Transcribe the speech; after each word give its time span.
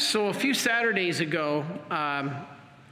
So, 0.00 0.28
a 0.28 0.32
few 0.32 0.54
Saturdays 0.54 1.18
ago, 1.18 1.66
um, 1.90 2.32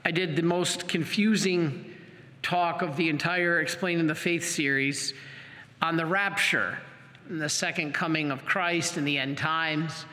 I 0.05 0.11
did 0.11 0.35
the 0.35 0.43
most 0.43 0.89
confusing 0.89 1.95
talk 2.43 2.83
of 2.83 2.97
the 2.97 3.09
entire 3.11 3.61
Explaining 3.61 4.09
the 4.09 4.15
Faith 4.17 4.45
series 4.45 5.15
on 5.81 5.97
the 5.97 6.05
rapture 6.05 6.77
and 7.29 7.41
the 7.41 7.49
second 7.49 7.95
coming 7.95 8.33
of 8.33 8.45
Christ 8.45 8.97
and 8.97 9.07
the 9.07 9.19
end 9.19 9.39
times. 9.39 10.05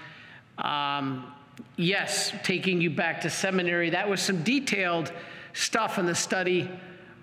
Um, 0.59 1.33
yes, 1.77 2.31
taking 2.43 2.79
you 2.79 2.91
back 2.91 3.21
to 3.21 3.29
seminary, 3.31 3.89
that 3.89 4.07
was 4.07 4.21
some 4.21 4.43
detailed 4.43 5.11
stuff 5.53 5.97
in 5.97 6.05
the 6.05 6.13
study 6.13 6.69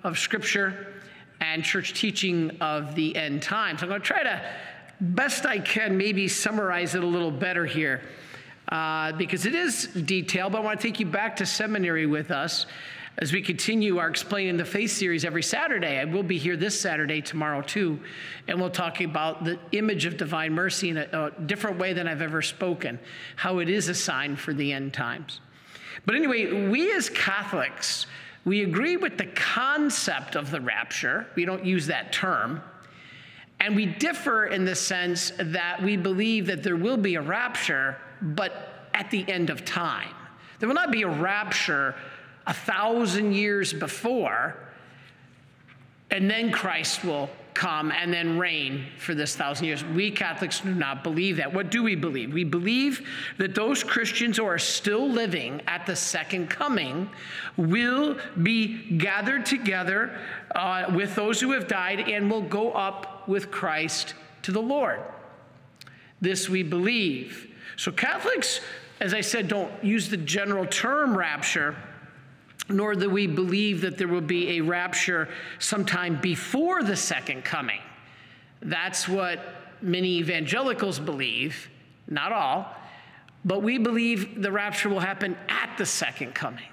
of 0.03 0.19
Scripture 0.19 0.95
and 1.41 1.63
church 1.63 1.95
teaching 1.95 2.51
of 2.61 2.97
the 2.97 3.15
end 3.15 3.41
times. 3.41 3.85
I'm 3.85 3.89
going 3.89 4.01
to 4.01 4.07
try 4.07 4.25
to, 4.25 4.43
best 5.01 5.47
I 5.47 5.61
can, 5.61 5.97
maybe 5.97 6.27
summarize 6.27 6.97
it 6.97 7.05
a 7.05 7.07
little 7.07 7.31
better 7.31 7.65
here 7.65 8.01
uh, 8.71 9.13
because 9.13 9.47
it 9.47 9.55
is 9.55 9.87
detailed, 9.87 10.53
but 10.53 10.59
I 10.59 10.65
want 10.65 10.81
to 10.81 10.87
take 10.87 11.01
you 11.01 11.07
back 11.07 11.37
to 11.37 11.47
seminary 11.47 12.07
with 12.07 12.31
us 12.31 12.67
as 13.19 13.33
we 13.33 13.43
continue 13.43 13.99
our 13.99 14.09
Explaining 14.09 14.57
the 14.57 14.65
Faith 14.65 14.93
series 14.93 15.25
every 15.25 15.43
Saturday. 15.43 15.99
I 15.99 16.05
will 16.05 16.23
be 16.23 16.39
here 16.39 16.57
this 16.57 16.81
Saturday, 16.81 17.21
tomorrow 17.21 17.63
too, 17.63 17.99
and 18.49 18.61
we'll 18.61 18.71
talk 18.71 19.01
about 19.01 19.45
the 19.45 19.59
image 19.73 20.07
of 20.07 20.17
divine 20.17 20.53
mercy 20.53 20.91
in 20.91 20.97
a, 20.97 21.33
a 21.37 21.41
different 21.43 21.79
way 21.79 21.93
than 21.93 22.07
I've 22.07 22.23
ever 22.23 22.43
spoken, 22.43 22.99
how 23.37 23.59
it 23.59 23.69
is 23.69 23.89
a 23.89 23.95
sign 23.95 24.37
for 24.37 24.55
the 24.55 24.73
end 24.73 24.95
times. 24.95 25.41
But 26.07 26.15
anyway, 26.15 26.69
we 26.69 26.93
as 26.95 27.11
Catholics, 27.11 28.07
we 28.45 28.63
agree 28.63 28.97
with 28.97 29.19
the 29.19 29.27
concept 29.27 30.37
of 30.37 30.51
the 30.51 30.61
rapture. 30.61 31.27
We 31.35 31.45
don't 31.45 31.65
use 31.65 31.87
that 31.89 32.13
term. 32.13 32.63
And 33.59 33.77
we 33.77 33.85
differ 33.85 34.47
in 34.47 34.65
the 34.65 34.75
sense 34.75 35.33
that 35.39 35.83
we 35.83 35.99
believe 35.99 36.47
that 36.47 36.63
there 36.63 36.77
will 36.77 36.97
be 36.97 37.17
a 37.17 37.21
rapture, 37.21 37.99
but 38.21 38.89
at 38.95 39.11
the 39.11 39.29
end 39.31 39.51
of 39.51 39.65
time. 39.65 40.15
There 40.59 40.69
will 40.69 40.75
not 40.75 40.93
be 40.93 41.03
a 41.03 41.09
rapture 41.09 41.95
a 42.47 42.55
thousand 42.55 43.33
years 43.33 43.73
before, 43.73 44.57
and 46.11 46.31
then 46.31 46.51
Christ 46.51 47.05
will 47.05 47.31
come 47.55 47.93
and 47.93 48.13
then 48.13 48.39
reign 48.39 48.87
for 48.99 49.15
this 49.15 49.37
thousand 49.37 49.67
years. 49.67 49.85
We 49.85 50.11
Catholics 50.11 50.61
do 50.61 50.75
not 50.75 51.03
believe 51.03 51.37
that. 51.37 51.53
What 51.53 51.71
do 51.71 51.83
we 51.83 51.95
believe? 51.95 52.33
We 52.33 52.45
believe 52.45 53.07
that 53.39 53.55
those 53.55 53.85
Christians 53.85 54.37
who 54.37 54.45
are 54.45 54.59
still 54.59 55.09
living 55.09 55.61
at 55.67 55.87
the 55.87 55.97
second 55.97 56.49
coming 56.49 57.11
will 57.57 58.17
be 58.43 58.97
gathered 58.99 59.45
together 59.45 60.19
uh, 60.55 60.87
with 60.95 61.15
those 61.15 61.41
who 61.41 61.53
have 61.53 61.69
died 61.69 62.09
and 62.09 62.31
will 62.31 62.43
go 62.43 62.73
up 62.73 63.29
with 63.29 63.51
Christ 63.51 64.15
to 64.43 64.53
the 64.53 64.63
Lord. 64.63 65.01
This 66.21 66.49
we 66.49 66.63
believe. 66.63 67.50
So, 67.77 67.93
Catholics, 67.93 68.61
as 69.01 69.15
I 69.15 69.21
said, 69.21 69.49
don't 69.49 69.73
use 69.83 70.09
the 70.09 70.17
general 70.17 70.67
term 70.67 71.17
rapture, 71.17 71.75
nor 72.69 72.95
do 72.95 73.11
we 73.11 73.27
believe 73.27 73.81
that 73.81 73.99
there 73.99 74.09
will 74.09 74.21
be 74.21 74.59
a 74.59 74.61
rapture 74.61 75.29
sometime 75.59 76.21
before 76.21 76.83
the 76.83 76.97
second 76.97 77.45
coming. 77.45 77.81
That's 78.63 79.09
what 79.09 79.41
many 79.83 80.19
evangelicals 80.19 80.99
believe, 80.99 81.71
not 82.09 82.33
all, 82.33 82.75
but 83.45 83.63
we 83.63 83.79
believe 83.79 84.43
the 84.43 84.53
rapture 84.53 84.89
will 84.89 85.01
happen 85.01 85.37
at 85.49 85.77
the 85.79 85.87
second 85.87 86.35
coming. 86.35 86.65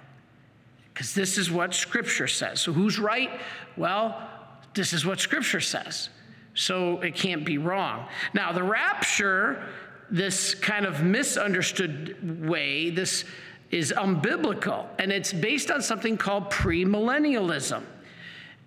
Because 0.94 1.14
this 1.14 1.38
is 1.38 1.52
what 1.52 1.74
Scripture 1.74 2.28
says. 2.28 2.60
So, 2.60 2.74
who's 2.74 3.00
right? 3.00 3.30
Well, 3.78 4.30
this 4.74 4.94
is 4.94 5.06
what 5.06 5.20
Scripture 5.20 5.62
says. 5.62 6.10
So, 6.56 7.00
it 7.02 7.16
can't 7.16 7.46
be 7.46 7.58
wrong. 7.58 8.08
Now, 8.34 8.52
the 8.52 8.64
rapture 8.64 9.64
this 10.10 10.56
kind 10.56 10.86
of 10.86 11.04
misunderstood 11.04 12.48
way, 12.48 12.90
this 12.90 13.26
is 13.72 13.94
unbiblical, 13.96 14.88
and 15.00 15.12
it's 15.12 15.34
based 15.34 15.70
on 15.70 15.82
something 15.82 16.18
called 16.18 16.50
premillennialism. 16.50 17.84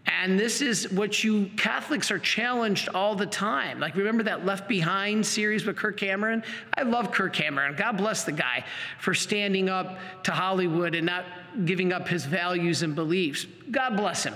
And 0.06 0.40
this 0.40 0.60
is 0.62 0.90
what 0.90 1.22
you 1.22 1.50
Catholics 1.56 2.10
are 2.10 2.18
challenged 2.18 2.88
all 2.88 3.14
the 3.14 3.26
time. 3.26 3.80
Like, 3.80 3.96
remember 3.96 4.22
that 4.24 4.46
Left 4.46 4.66
Behind 4.68 5.24
series 5.24 5.66
with 5.66 5.76
Kirk 5.76 5.98
Cameron? 5.98 6.42
I 6.76 6.82
love 6.82 7.12
Kirk 7.12 7.32
Cameron. 7.34 7.76
God 7.76 7.98
bless 7.98 8.24
the 8.24 8.32
guy 8.32 8.64
for 8.98 9.14
standing 9.14 9.68
up 9.68 9.98
to 10.24 10.32
Hollywood 10.32 10.94
and 10.94 11.06
not 11.06 11.24
giving 11.64 11.92
up 11.92 12.08
his 12.08 12.24
values 12.24 12.82
and 12.82 12.94
beliefs. 12.94 13.46
God 13.70 13.96
bless 13.96 14.24
him. 14.24 14.34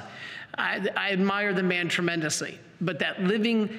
I, 0.56 0.86
I 0.96 1.12
admire 1.12 1.54
the 1.54 1.62
man 1.62 1.88
tremendously. 1.88 2.58
But 2.80 2.98
that 2.98 3.22
living 3.22 3.70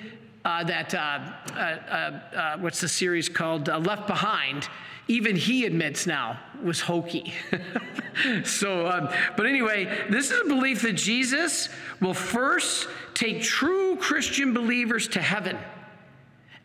uh, 0.46 0.64
that, 0.64 0.94
uh, 0.94 0.98
uh, 0.98 1.58
uh, 1.58 2.36
uh, 2.36 2.58
what's 2.60 2.80
the 2.80 2.88
series 2.88 3.28
called? 3.28 3.68
Left 3.68 4.08
Behind, 4.08 4.70
even 5.08 5.36
he 5.36 5.66
admits 5.66 6.06
now 6.06 6.40
was 6.64 6.80
hokey. 6.80 7.34
so, 8.44 8.88
um, 8.88 9.10
but 9.36 9.48
anyway, 9.48 9.86
this 10.10 10.32
is 10.32 10.42
a 10.46 10.48
belief 10.48 10.84
that 10.84 10.94
Jesus 10.94 11.70
will 12.00 12.14
first 12.14 12.88
take 13.16 13.42
true 13.42 13.98
Christian 13.98 14.54
believers 14.54 15.08
to 15.10 15.22
heaven 15.22 15.58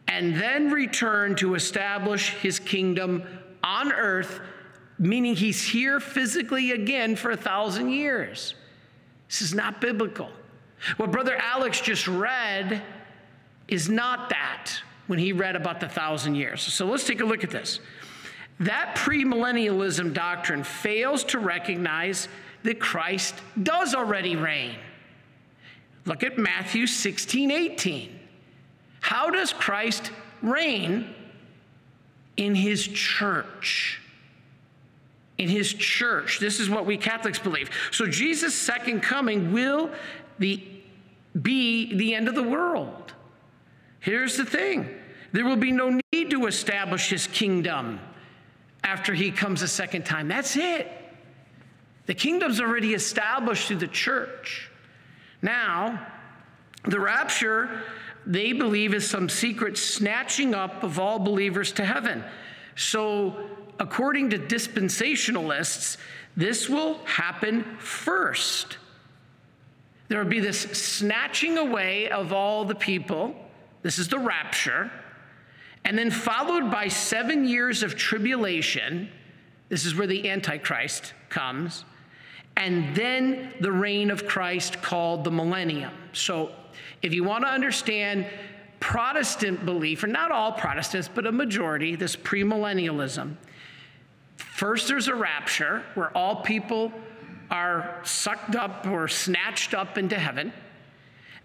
and 0.09 0.37
then 0.37 0.71
return 0.71 1.35
to 1.37 1.55
establish 1.55 2.31
his 2.35 2.59
kingdom 2.59 3.23
on 3.63 3.93
earth, 3.93 4.41
meaning 4.99 5.35
he's 5.35 5.63
here 5.63 6.01
physically 6.01 6.73
again 6.73 7.17
for 7.17 7.31
a 7.31 7.37
thousand 7.37 7.91
years. 7.91 8.55
This 9.29 9.41
is 9.41 9.55
not 9.55 9.81
biblical. 9.81 10.29
What 10.97 11.11
Brother 11.13 11.37
Alex 11.37 11.81
just 11.81 12.09
read 12.09 12.83
is 13.71 13.89
not 13.89 14.29
that 14.31 14.71
when 15.07 15.19
he 15.19 15.33
read 15.33 15.57
about 15.57 15.81
the 15.81 15.89
thousand 15.89 16.35
years. 16.35 16.61
So 16.61 16.87
let's 16.87 17.05
take 17.05 17.21
a 17.21 17.25
look 17.25 17.45
at 17.45 17.51
this. 17.51 17.81
That 18.61 18.95
premillennialism 18.97 20.13
doctrine 20.13 20.63
fails 20.63 21.25
to 21.25 21.39
recognize 21.39 22.29
that 22.63 22.79
Christ 22.79 23.35
does 23.63 23.95
already 23.95 24.37
reign. 24.37 24.77
Look 26.05 26.23
at 26.23 26.39
Matthew 26.39 26.87
16, 26.87 27.51
18. 27.51 28.21
How 29.01 29.31
does 29.31 29.53
Christ 29.53 30.11
reign 30.43 31.15
in 32.37 32.55
his 32.55 32.87
church? 32.87 34.01
In 35.39 35.49
his 35.49 35.73
church. 35.73 36.39
This 36.39 36.61
is 36.61 36.69
what 36.69 36.85
we 36.85 36.99
Catholics 36.99 37.39
believe. 37.39 37.71
So 37.93 38.07
Jesus' 38.07 38.55
second 38.55 39.01
coming 39.01 39.53
will 39.53 39.91
be, 40.39 40.83
be 41.41 41.95
the 41.97 42.15
end 42.15 42.29
of 42.29 42.35
the 42.35 42.43
world. 42.43 43.15
Here's 44.01 44.37
the 44.37 44.45
thing 44.45 44.89
there 45.33 45.45
will 45.45 45.57
be 45.57 45.73
no 45.73 46.01
need 46.13 46.31
to 46.31 46.47
establish 46.47 47.09
his 47.09 47.27
kingdom 47.27 48.01
after 48.83 49.15
he 49.15 49.31
comes 49.31 49.63
a 49.63 49.69
second 49.69 50.05
time. 50.05 50.27
That's 50.27 50.57
it. 50.57 50.91
The 52.07 52.15
kingdom's 52.15 52.61
already 52.61 52.95
established 52.95 53.69
through 53.69 53.77
the 53.77 53.87
church. 53.87 54.71
Now, 55.43 56.05
the 56.85 56.99
rapture, 56.99 57.83
they 58.27 58.53
believe, 58.53 58.95
is 58.95 59.09
some 59.09 59.29
secret 59.29 59.79
snatching 59.79 60.55
up 60.55 60.83
of 60.83 60.99
all 60.99 61.19
believers 61.19 61.71
to 61.73 61.85
heaven. 61.85 62.25
So, 62.75 63.49
according 63.79 64.31
to 64.31 64.39
dispensationalists, 64.39 65.99
this 66.37 66.69
will 66.69 66.95
happen 67.05 67.65
first. 67.79 68.79
There 70.09 70.23
will 70.23 70.31
be 70.31 70.41
this 70.41 70.61
snatching 70.61 71.59
away 71.59 72.09
of 72.09 72.33
all 72.33 72.65
the 72.65 72.75
people 72.75 73.37
this 73.83 73.99
is 73.99 74.09
the 74.09 74.19
rapture. 74.19 74.91
And 75.85 75.97
then 75.97 76.11
followed 76.11 76.71
by 76.71 76.89
seven 76.89 77.47
years 77.47 77.83
of 77.83 77.97
tribulation. 77.97 79.09
This 79.69 79.87
is 79.87 79.95
where 79.95 80.07
the 80.07 80.29
Antichrist 80.29 81.15
comes. 81.29 81.85
And 82.57 82.95
then 82.95 83.55
the 83.61 83.73
reign 83.73 84.11
of 84.11 84.27
Christ 84.27 84.83
called 84.83 85.25
the 85.25 85.31
millennium. 85.31 85.93
So 86.13 86.53
if 87.01 87.15
you 87.15 87.25
want 87.25 87.45
to 87.45 87.49
understand 87.49 88.27
Protestant 88.81 89.65
belief, 89.65 90.03
or 90.03 90.09
not 90.09 90.31
all 90.31 90.53
Protestants, 90.53 91.09
but 91.09 91.27
a 91.27 91.33
majority, 91.33 91.97
this 91.97 92.17
premillennialism, 92.17 93.37
first 94.37 94.89
there's 94.89 95.09
a 95.09 95.15
rapture 95.15 95.83
where 95.95 96.15
all 96.17 96.37
people 96.37 96.93
are 97.51 98.01
sucked 98.05 98.57
up 98.57 98.87
or 98.87 99.09
snatched 99.09 99.75
up 99.75 99.97
into 99.97 100.19
heaven. 100.19 100.53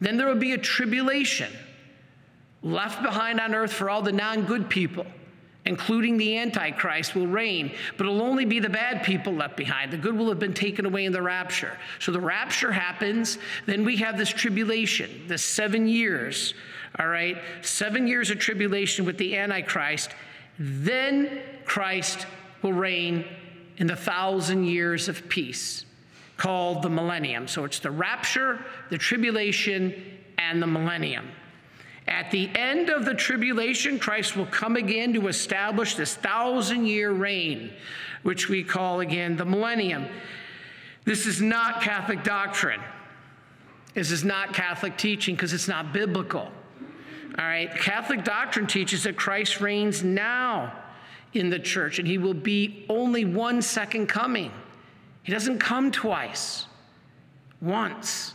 Then 0.02 0.18
there 0.18 0.28
will 0.28 0.36
be 0.36 0.54
a 0.54 0.58
tribulation 0.58 1.52
left 2.66 3.04
behind 3.04 3.40
on 3.40 3.56
earth 3.56 3.72
for 3.72 3.90
all 3.90 4.02
the 4.02 4.12
non 4.12 4.44
good 4.44 4.68
people, 4.68 5.06
including 5.66 6.18
the 6.18 6.38
Antichrist, 6.38 7.16
will 7.16 7.28
reign, 7.28 7.72
but 7.96 8.06
it'll 8.06 8.24
only 8.24 8.44
be 8.44 8.60
the 8.60 8.70
bad 8.70 9.04
people 9.04 9.34
left 9.34 9.56
behind. 9.56 9.94
The 9.94 9.98
good 9.98 10.18
will 10.18 10.28
have 10.28 10.40
been 10.40 10.54
taken 10.54 10.86
away 10.86 11.06
in 11.06 11.14
the 11.14 11.22
rapture. 11.22 11.78
So 12.00 12.12
the 12.12 12.20
rapture 12.20 12.72
happens, 12.72 13.38
then 13.68 13.86
we 13.86 13.96
have 13.98 14.18
this 14.18 14.30
tribulation, 14.30 15.28
this 15.28 15.46
seven 15.46 15.88
years, 15.88 16.56
all 17.00 17.08
right? 17.08 17.38
Seven 17.62 18.08
years 18.08 18.32
of 18.32 18.40
tribulation 18.40 19.06
with 19.06 19.18
the 19.18 19.38
Antichrist. 19.38 20.10
Then 20.58 21.42
Christ 21.66 22.26
will 22.64 22.74
reign 22.74 23.26
in 23.78 23.88
the 23.88 23.96
thousand 23.96 24.66
years 24.66 25.08
of 25.08 25.28
peace 25.30 25.86
called 26.38 26.82
the 26.82 26.90
millennium. 26.90 27.48
So 27.48 27.64
it's 27.64 27.80
the 27.80 27.92
rapture, 27.92 28.60
the 28.90 28.98
tribulation, 28.98 29.94
and 30.38 30.62
the 30.62 30.68
millennium. 30.68 31.30
At 32.08 32.30
the 32.30 32.50
end 32.56 32.90
of 32.90 33.06
the 33.06 33.16
tribulation, 33.16 33.98
Christ 33.98 34.36
will 34.36 34.46
come 34.46 34.76
again 34.76 35.14
to 35.14 35.28
establish 35.28 35.96
this 35.96 36.14
thousand 36.16 36.86
year 36.86 37.12
reign, 37.12 37.72
which 38.24 38.48
we 38.48 38.64
call 38.64 39.00
again 39.00 39.36
the 39.36 39.46
millennium. 39.46 40.06
This 41.04 41.26
is 41.26 41.42
not 41.42 41.82
Catholic 41.82 42.24
doctrine. 42.24 42.82
This 43.96 44.12
is 44.12 44.24
not 44.24 44.54
Catholic 44.54 44.98
teaching 44.98 45.36
because 45.36 45.54
it's 45.54 45.68
not 45.68 45.94
biblical. 45.94 46.52
All 47.38 47.46
right, 47.46 47.74
Catholic 47.76 48.24
doctrine 48.24 48.68
teaches 48.68 49.04
that 49.04 49.18
Christ 49.18 49.60
reigns 49.60 50.04
now 50.04 50.74
in 51.34 51.50
the 51.50 51.60
church 51.60 52.00
and 52.00 52.08
he 52.08 52.18
will 52.18 52.34
be 52.34 52.86
only 52.88 53.26
one 53.26 53.62
second 53.62 54.08
coming. 54.08 54.52
He 55.24 55.32
doesn't 55.32 55.60
come 55.60 55.92
twice, 55.92 56.68
once. 57.62 58.34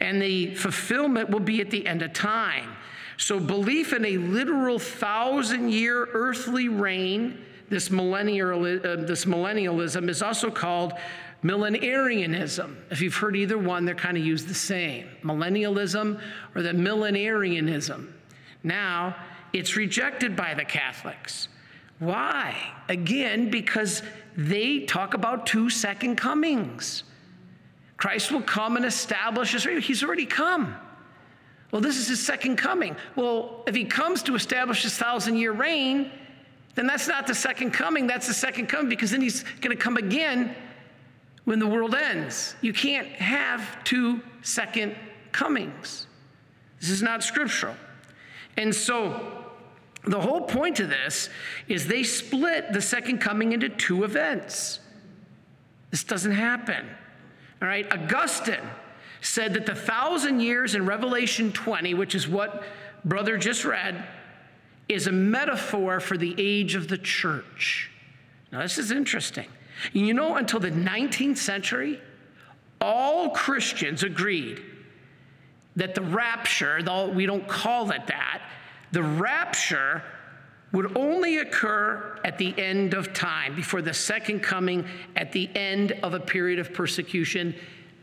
And 0.00 0.20
the 0.22 0.54
fulfillment 0.54 1.30
will 1.30 1.40
be 1.40 1.60
at 1.60 1.70
the 1.70 1.86
end 1.86 2.02
of 2.02 2.12
time. 2.12 2.76
So, 3.16 3.38
belief 3.38 3.92
in 3.92 4.04
a 4.04 4.16
literal 4.16 4.78
thousand 4.78 5.70
year 5.70 6.08
earthly 6.12 6.68
reign, 6.68 7.38
this, 7.68 7.90
millennial, 7.90 8.64
uh, 8.64 8.96
this 8.96 9.24
millennialism, 9.24 10.08
is 10.08 10.22
also 10.22 10.50
called 10.50 10.94
millenarianism. 11.42 12.76
If 12.90 13.00
you've 13.00 13.14
heard 13.14 13.36
either 13.36 13.58
one, 13.58 13.84
they're 13.84 13.94
kind 13.94 14.16
of 14.16 14.24
used 14.24 14.48
the 14.48 14.54
same 14.54 15.08
millennialism 15.22 16.20
or 16.54 16.62
the 16.62 16.72
millenarianism. 16.72 18.12
Now, 18.62 19.16
it's 19.52 19.76
rejected 19.76 20.36
by 20.36 20.54
the 20.54 20.64
Catholics. 20.64 21.48
Why? 21.98 22.56
Again, 22.88 23.50
because 23.50 24.02
they 24.36 24.80
talk 24.80 25.14
about 25.14 25.46
two 25.46 25.70
second 25.70 26.16
comings. 26.16 27.04
Christ 27.96 28.32
will 28.32 28.42
come 28.42 28.76
and 28.76 28.84
establish 28.84 29.52
his 29.52 29.66
reign. 29.66 29.80
He's 29.80 30.02
already 30.02 30.26
come. 30.26 30.74
Well, 31.72 31.80
this 31.80 31.96
is 31.96 32.06
his 32.06 32.24
second 32.24 32.56
coming. 32.56 32.94
Well, 33.16 33.64
if 33.66 33.74
he 33.74 33.84
comes 33.84 34.22
to 34.24 34.34
establish 34.34 34.82
his 34.82 34.96
thousand 34.96 35.36
year 35.36 35.52
reign, 35.52 36.12
then 36.74 36.86
that's 36.86 37.08
not 37.08 37.26
the 37.26 37.34
second 37.34 37.72
coming. 37.72 38.06
That's 38.06 38.26
the 38.26 38.34
second 38.34 38.66
coming 38.66 38.88
because 38.88 39.10
then 39.10 39.22
he's 39.22 39.42
going 39.60 39.76
to 39.76 39.82
come 39.82 39.96
again 39.96 40.54
when 41.44 41.58
the 41.58 41.66
world 41.66 41.94
ends. 41.94 42.54
You 42.60 42.74
can't 42.74 43.08
have 43.08 43.82
two 43.84 44.20
second 44.42 44.94
comings. 45.32 46.06
This 46.80 46.90
is 46.90 47.02
not 47.02 47.24
scriptural. 47.24 47.74
And 48.58 48.74
so 48.74 49.44
the 50.04 50.20
whole 50.20 50.42
point 50.42 50.78
of 50.78 50.90
this 50.90 51.30
is 51.68 51.86
they 51.86 52.02
split 52.02 52.72
the 52.74 52.82
second 52.82 53.18
coming 53.18 53.52
into 53.52 53.70
two 53.70 54.04
events. 54.04 54.80
This 55.90 56.04
doesn't 56.04 56.32
happen. 56.32 56.86
All 57.62 57.68
right, 57.68 57.90
Augustine 57.92 58.60
said 59.22 59.54
that 59.54 59.66
the 59.66 59.74
thousand 59.74 60.40
years 60.40 60.74
in 60.74 60.84
Revelation 60.84 61.52
20, 61.52 61.94
which 61.94 62.14
is 62.14 62.28
what 62.28 62.64
brother 63.04 63.38
just 63.38 63.64
read, 63.64 64.04
is 64.88 65.06
a 65.06 65.12
metaphor 65.12 66.00
for 66.00 66.18
the 66.18 66.34
age 66.36 66.74
of 66.74 66.88
the 66.88 66.98
church. 66.98 67.90
Now, 68.50 68.60
this 68.60 68.78
is 68.78 68.90
interesting. 68.90 69.46
You 69.92 70.12
know, 70.12 70.36
until 70.36 70.60
the 70.60 70.70
19th 70.70 71.38
century, 71.38 72.00
all 72.80 73.30
Christians 73.30 74.02
agreed 74.02 74.60
that 75.76 75.94
the 75.94 76.02
rapture, 76.02 76.82
though 76.82 77.08
we 77.08 77.24
don't 77.24 77.46
call 77.48 77.92
it 77.92 78.06
that, 78.08 78.42
the 78.90 79.02
rapture 79.02 80.02
would 80.72 80.96
only 80.96 81.38
occur 81.38 82.18
at 82.24 82.38
the 82.38 82.58
end 82.58 82.92
of 82.94 83.12
time, 83.12 83.54
before 83.54 83.82
the 83.82 83.94
second 83.94 84.40
coming, 84.40 84.84
at 85.16 85.30
the 85.32 85.48
end 85.54 85.92
of 86.02 86.12
a 86.12 86.20
period 86.20 86.58
of 86.58 86.74
persecution 86.74 87.54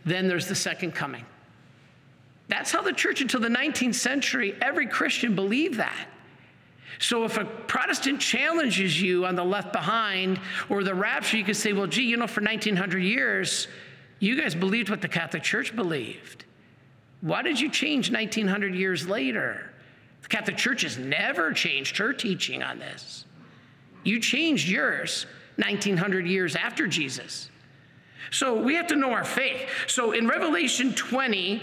then 0.05 0.27
there's 0.27 0.47
the 0.47 0.55
second 0.55 0.93
coming. 0.93 1.25
That's 2.47 2.71
how 2.71 2.81
the 2.81 2.93
church 2.93 3.21
until 3.21 3.39
the 3.39 3.49
19th 3.49 3.95
century, 3.95 4.55
every 4.61 4.87
Christian 4.87 5.35
believed 5.35 5.75
that. 5.75 6.07
So 6.97 7.23
if 7.23 7.37
a 7.37 7.45
Protestant 7.45 8.19
challenges 8.19 9.01
you 9.01 9.25
on 9.25 9.35
the 9.35 9.45
left 9.45 9.71
behind 9.71 10.39
or 10.67 10.83
the 10.83 10.95
rapture, 10.95 11.37
you 11.37 11.45
could 11.45 11.55
say, 11.55 11.71
well, 11.71 11.87
gee, 11.87 12.03
you 12.03 12.17
know, 12.17 12.27
for 12.27 12.41
1900 12.41 12.99
years, 12.99 13.67
you 14.19 14.39
guys 14.39 14.55
believed 14.55 14.89
what 14.89 15.01
the 15.01 15.07
Catholic 15.07 15.43
Church 15.43 15.75
believed. 15.75 16.43
Why 17.21 17.41
did 17.41 17.59
you 17.59 17.69
change 17.69 18.11
1900 18.11 18.75
years 18.75 19.07
later? 19.07 19.69
The 20.23 20.27
Catholic 20.27 20.57
Church 20.57 20.81
has 20.81 20.97
never 20.97 21.53
changed 21.53 21.97
her 21.97 22.11
teaching 22.11 22.63
on 22.63 22.79
this. 22.79 23.25
You 24.03 24.19
changed 24.19 24.67
yours 24.67 25.25
1900 25.57 26.25
years 26.25 26.55
after 26.55 26.87
Jesus. 26.87 27.49
So 28.31 28.59
we 28.59 28.75
have 28.75 28.87
to 28.87 28.95
know 28.95 29.11
our 29.11 29.23
faith. 29.23 29.69
So 29.87 30.11
in 30.11 30.27
Revelation 30.27 30.93
20, 30.93 31.61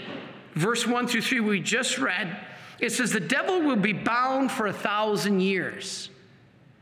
verse 0.55 0.85
1 0.85 1.07
through 1.07 1.21
3, 1.21 1.39
we 1.39 1.59
just 1.59 1.97
read, 1.97 2.37
it 2.79 2.91
says, 2.91 3.11
The 3.11 3.19
devil 3.19 3.61
will 3.61 3.75
be 3.75 3.93
bound 3.93 4.51
for 4.51 4.67
a 4.67 4.73
thousand 4.73 5.39
years. 5.39 6.09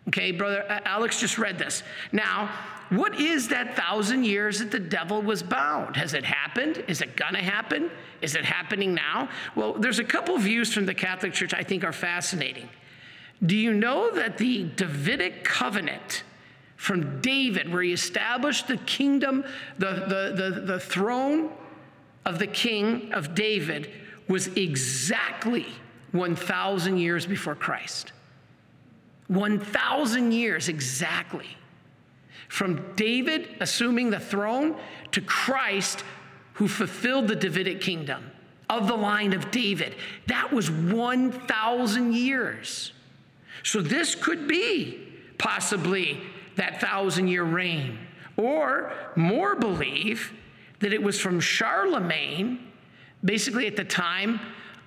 Okay, 0.08 0.32
brother 0.32 0.64
uh, 0.70 0.80
Alex 0.86 1.20
just 1.20 1.38
read 1.38 1.58
this. 1.58 1.84
Now, 2.12 2.52
what 2.90 3.20
is 3.20 3.48
that 3.48 3.76
thousand 3.76 4.26
years 4.26 4.60
that 4.60 4.70
the 4.70 4.80
devil 4.80 5.22
was 5.22 5.42
bound? 5.42 5.96
Has 5.96 6.14
it 6.14 6.24
happened? 6.24 6.84
Is 6.88 7.02
it 7.02 7.16
gonna 7.16 7.42
happen? 7.42 7.90
Is 8.22 8.36
it 8.36 8.46
happening 8.46 8.94
now? 8.94 9.30
Well, 9.56 9.74
there's 9.74 9.98
a 9.98 10.04
couple 10.04 10.38
views 10.38 10.72
from 10.72 10.86
the 10.86 10.94
Catholic 10.94 11.34
Church 11.34 11.54
I 11.54 11.64
think 11.64 11.84
are 11.84 11.92
fascinating. 11.92 12.70
Do 13.44 13.58
you 13.58 13.74
know 13.74 14.12
that 14.12 14.38
the 14.38 14.66
Davidic 14.76 15.44
covenant 15.44 16.24
from 16.76 17.22
David, 17.22 17.72
where 17.72 17.82
he 17.82 17.94
established 17.94 18.68
the 18.68 18.78
kingdom, 18.78 19.44
the, 19.78 19.94
the, 20.08 20.52
the, 20.52 20.62
the 20.62 20.80
throne 20.80 21.52
of 22.26 22.40
the 22.40 22.48
king 22.48 23.14
of 23.14 23.34
David, 23.36 23.92
was 24.28 24.48
exactly 24.48 25.68
1,000 26.12 26.98
years 26.98 27.26
before 27.26 27.56
Christ. 27.56 28.12
1,000 29.28 30.32
years 30.32 30.70
exactly. 30.70 31.58
From 32.48 32.94
David 32.96 33.50
assuming 33.60 34.10
the 34.10 34.20
throne 34.20 34.76
to 35.12 35.22
Christ, 35.22 36.04
who 36.54 36.68
fulfilled 36.68 37.28
the 37.28 37.36
Davidic 37.36 37.82
kingdom 37.82 38.32
of 38.70 38.88
the 38.88 38.96
line 38.96 39.34
of 39.34 39.52
David. 39.52 39.96
That 40.28 40.52
was 40.52 40.72
1,000 40.72 42.14
years. 42.14 42.94
So 43.64 43.82
this 43.82 44.16
could 44.16 44.48
be 44.48 45.08
possibly 45.38 46.22
that 46.56 46.82
thousand 46.82 47.28
year 47.28 47.44
reign. 47.44 47.98
Or 48.38 48.92
more 49.16 49.56
believe 49.56 50.34
that 50.80 50.94
it 50.94 51.02
was 51.02 51.20
from 51.20 51.40
Charlemagne, 51.40 52.72
basically 53.24 53.68
at 53.68 53.76
the 53.76 53.86
time 53.86 54.40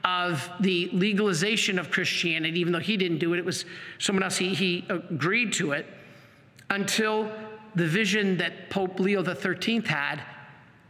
of 0.05 0.49
the 0.61 0.91
legalization 0.93 1.79
of 1.79 1.91
Christianity, 1.91 2.61
even 2.61 2.73
though 2.73 2.79
he 2.79 2.97
didn't 2.97 3.19
do 3.19 3.35
it, 3.35 3.39
it 3.39 3.45
was 3.45 3.65
someone 3.99 4.23
else, 4.23 4.37
he, 4.37 4.55
he 4.55 4.85
agreed 4.89 5.53
to 5.55 5.73
it, 5.73 5.87
until 6.71 7.33
the 7.75 7.87
vision 7.87 8.37
that 8.37 8.71
Pope 8.71 9.01
Leo 9.01 9.23
XIII 9.25 9.81
had 9.81 10.23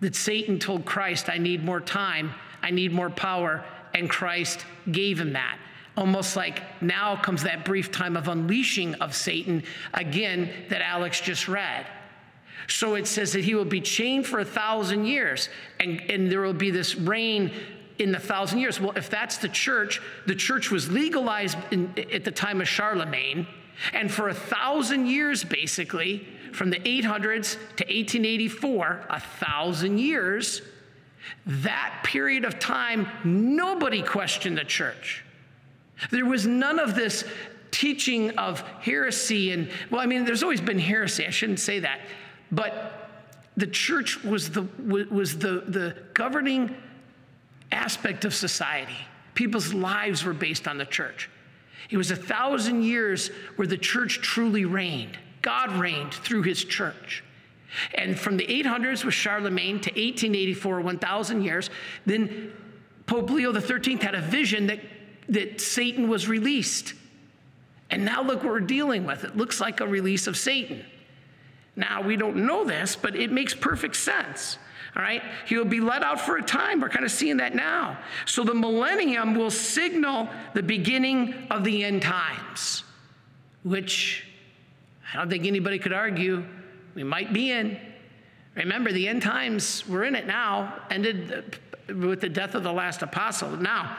that 0.01 0.15
Satan 0.15 0.59
told 0.59 0.85
Christ, 0.85 1.29
I 1.29 1.39
need 1.39 1.65
more 1.65 1.81
time, 1.81 2.35
I 2.63 2.71
need 2.71 2.93
more 2.93 3.11
power, 3.11 3.65
and 3.95 4.11
Christ 4.11 4.65
gave 4.91 5.19
him 5.19 5.33
that 5.33 5.59
almost 5.99 6.37
like 6.37 6.63
now 6.81 7.17
comes 7.17 7.43
that 7.43 7.65
brief 7.65 7.91
time 7.91 8.17
of 8.17 8.29
unleashing 8.29 8.95
of 8.97 9.15
Satan 9.15 9.65
again 9.93 10.49
that 10.69 10.81
Alex 10.81 11.21
just 11.21 11.49
read. 11.49 11.87
So 12.69 12.95
it 12.95 13.07
says 13.07 13.33
that 13.33 13.45
he 13.45 13.55
will 13.55 13.65
be 13.65 13.81
chained 13.81 14.27
for 14.27 14.39
a 14.39 14.45
thousand 14.45 15.07
years, 15.07 15.49
and, 15.81 16.01
and 16.09 16.31
there 16.31 16.41
will 16.43 16.53
be 16.53 16.71
this 16.71 16.95
reign 16.95 17.51
in 17.99 18.13
the 18.13 18.19
thousand 18.19 18.61
years. 18.61 18.81
Well, 18.81 18.93
if 18.97 19.11
that's 19.11 19.39
the 19.39 19.49
church, 19.49 20.01
the 20.27 20.37
church 20.37 20.71
was 20.71 20.89
legalized 20.89 21.59
in, 21.73 21.93
at 22.13 22.25
the 22.25 22.31
time 22.31 22.61
of 22.61 22.69
Charlemagne, 22.69 23.47
and 23.93 24.11
for 24.11 24.29
a 24.29 24.35
thousand 24.35 25.07
years, 25.07 25.43
basically, 25.43 26.29
from 26.53 26.71
the 26.71 26.79
800s 26.79 27.55
to 27.77 27.85
1884, 27.85 29.07
a 29.11 29.21
thousand 29.21 29.99
years, 29.99 30.63
that 31.47 32.01
period 32.05 32.45
of 32.45 32.59
time, 32.59 33.09
nobody 33.25 34.03
questioned 34.03 34.57
the 34.57 34.65
church. 34.65 35.25
There 36.11 36.27
was 36.27 36.47
none 36.47 36.79
of 36.79 36.95
this 36.95 37.25
teaching 37.71 38.31
of 38.39 38.61
heresy 38.81 39.53
and 39.53 39.71
well 39.91 40.01
i 40.01 40.07
mean 40.07 40.25
there's 40.25 40.43
always 40.43 40.61
been 40.61 40.79
heresy 40.79 41.27
i 41.27 41.31
shouldn't 41.31 41.61
say 41.61 41.79
that 41.81 42.01
but 42.51 43.09
the 43.59 43.67
church 43.67 44.25
was 44.25 44.49
the 44.49 44.63
was 44.79 45.37
the 45.37 45.65
the 45.67 45.95
governing 46.15 46.75
aspect 47.73 48.25
of 48.25 48.35
society. 48.35 48.97
People's 49.35 49.75
lives 49.75 50.25
were 50.25 50.33
based 50.33 50.67
on 50.69 50.79
the 50.79 50.85
church. 50.85 51.29
It 51.91 51.97
was 51.97 52.11
a 52.11 52.17
thousand 52.17 52.83
years 52.83 53.31
where 53.57 53.67
the 53.67 53.77
church 53.77 54.21
truly 54.21 54.65
reigned. 54.65 55.19
God 55.43 55.73
reigned 55.73 56.15
through 56.15 56.43
his 56.43 56.65
church. 56.65 57.25
And 57.95 58.19
from 58.19 58.37
the 58.37 58.47
800s 58.47 59.05
with 59.05 59.15
charlemagne 59.15 59.81
to 59.81 59.91
1884 59.91 60.81
1000 60.81 61.43
years 61.43 61.69
then 62.07 62.51
pope 63.07 63.29
leo 63.29 63.53
xiii 63.53 63.97
had 63.97 64.15
a 64.15 64.23
vision 64.23 64.67
that 64.69 64.81
that 65.29 65.61
Satan 65.61 66.09
was 66.09 66.29
released. 66.29 66.95
And 67.91 68.05
now 68.05 68.23
look 68.23 68.43
what 68.43 68.53
we're 68.53 68.61
dealing 68.61 69.07
with. 69.07 69.25
It 69.25 69.37
looks 69.37 69.61
like 69.61 69.81
a 69.81 69.87
release 69.87 70.27
of 70.27 70.37
Satan. 70.37 70.85
Now, 71.77 72.03
we 72.03 72.17
don't 72.17 72.37
know 72.45 72.65
this, 72.65 72.97
but 72.97 73.15
it 73.15 73.31
makes 73.31 73.55
perfect 73.55 73.97
sense. 73.97 74.59
All 74.97 75.03
right? 75.03 75.23
He'll 75.47 75.65
be 75.65 75.81
let 75.81 76.03
out 76.03 76.21
for 76.21 76.37
a 76.37 76.43
time. 76.43 76.81
We're 76.81 76.89
kind 76.89 77.05
of 77.05 77.11
seeing 77.11 77.37
that 77.37 77.55
now. 77.55 77.99
So 78.27 78.43
the 78.43 78.55
millennium 78.55 79.35
will 79.35 79.51
signal 79.51 80.29
the 80.55 80.63
beginning 80.63 81.35
of 81.51 81.63
the 81.63 81.85
end 81.85 82.03
times, 82.03 82.83
which 83.63 84.27
I 85.13 85.19
don't 85.19 85.31
think 85.31 85.47
anybody 85.47 85.79
could 85.79 85.93
argue 85.93 86.45
we 86.95 87.05
might 87.05 87.33
be 87.33 87.53
in. 87.53 87.79
Remember, 88.57 88.91
the 88.91 89.07
end 89.07 89.23
times, 89.23 89.87
we're 89.87 90.03
in 90.03 90.17
it 90.17 90.27
now, 90.27 90.83
ended 90.91 91.61
with 91.87 92.21
the 92.21 92.29
death 92.29 92.57
of 92.57 92.65
the 92.65 92.73
last 92.73 93.03
apostle. 93.03 93.51
Now, 93.51 93.97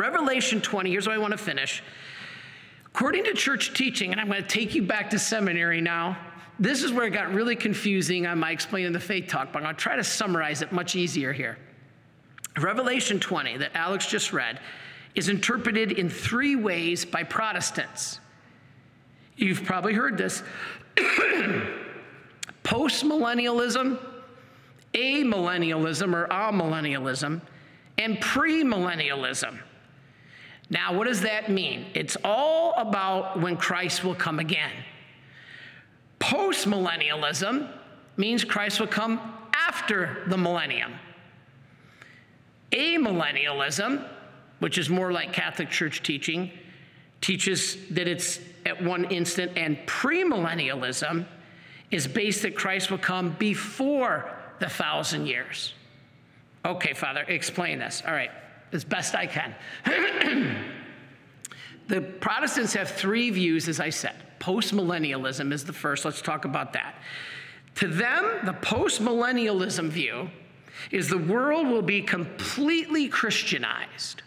Revelation 0.00 0.62
20, 0.62 0.90
here's 0.90 1.06
what 1.06 1.14
I 1.14 1.18
want 1.18 1.32
to 1.32 1.38
finish. 1.38 1.82
According 2.86 3.24
to 3.24 3.34
church 3.34 3.74
teaching, 3.74 4.12
and 4.12 4.20
I'm 4.20 4.28
going 4.28 4.40
to 4.40 4.48
take 4.48 4.74
you 4.74 4.82
back 4.82 5.10
to 5.10 5.18
seminary 5.18 5.82
now, 5.82 6.16
this 6.58 6.82
is 6.82 6.90
where 6.90 7.04
it 7.06 7.10
got 7.10 7.34
really 7.34 7.54
confusing 7.54 8.26
on 8.26 8.38
my 8.38 8.50
explaining 8.50 8.92
the 8.92 9.00
faith 9.00 9.28
talk, 9.28 9.52
but 9.52 9.58
I'm 9.58 9.64
going 9.64 9.76
to 9.76 9.80
try 9.80 9.96
to 9.96 10.04
summarize 10.04 10.62
it 10.62 10.72
much 10.72 10.96
easier 10.96 11.34
here. 11.34 11.58
Revelation 12.58 13.20
20, 13.20 13.58
that 13.58 13.72
Alex 13.74 14.06
just 14.06 14.32
read, 14.32 14.60
is 15.14 15.28
interpreted 15.28 15.92
in 15.92 16.08
three 16.08 16.56
ways 16.56 17.04
by 17.04 17.22
Protestants. 17.22 18.20
You've 19.36 19.64
probably 19.64 19.92
heard 19.92 20.16
this. 20.16 20.42
Postmillennialism, 22.64 23.98
amillennialism 24.94 26.14
or 26.14 26.26
amillennialism, 26.28 27.42
and 27.98 28.16
premillennialism. 28.16 29.58
Now, 30.70 30.96
what 30.96 31.08
does 31.08 31.22
that 31.22 31.50
mean? 31.50 31.86
It's 31.94 32.16
all 32.22 32.74
about 32.76 33.40
when 33.40 33.56
Christ 33.56 34.04
will 34.04 34.14
come 34.14 34.38
again. 34.38 34.70
Postmillennialism 36.20 37.68
means 38.16 38.44
Christ 38.44 38.78
will 38.78 38.86
come 38.86 39.20
after 39.52 40.22
the 40.28 40.38
millennium. 40.38 40.92
Amillennialism, 42.70 44.06
which 44.60 44.78
is 44.78 44.88
more 44.88 45.10
like 45.10 45.32
Catholic 45.32 45.70
Church 45.70 46.04
teaching, 46.04 46.52
teaches 47.20 47.76
that 47.90 48.06
it's 48.06 48.38
at 48.64 48.80
one 48.80 49.06
instant, 49.06 49.52
and 49.56 49.76
premillennialism 49.86 51.26
is 51.90 52.06
based 52.06 52.42
that 52.42 52.54
Christ 52.54 52.90
will 52.90 52.98
come 52.98 53.34
before 53.38 54.30
the 54.60 54.68
thousand 54.68 55.26
years. 55.26 55.74
Okay, 56.64 56.92
Father, 56.92 57.24
explain 57.26 57.78
this. 57.78 58.02
All 58.06 58.12
right, 58.12 58.30
as 58.72 58.84
best 58.84 59.14
I 59.14 59.26
can. 59.26 59.54
the 61.88 62.00
Protestants 62.00 62.72
have 62.74 62.90
three 62.90 63.30
views, 63.30 63.68
as 63.68 63.80
I 63.80 63.90
said. 63.90 64.14
Postmillennialism 64.38 65.52
is 65.52 65.64
the 65.64 65.72
first. 65.72 66.04
Let's 66.04 66.22
talk 66.22 66.44
about 66.44 66.72
that. 66.72 66.96
To 67.76 67.88
them, 67.88 68.40
the 68.44 68.52
postmillennialism 68.52 69.88
view 69.88 70.30
is 70.90 71.08
the 71.08 71.18
world 71.18 71.66
will 71.66 71.82
be 71.82 72.02
completely 72.02 73.08
Christianized, 73.08 74.22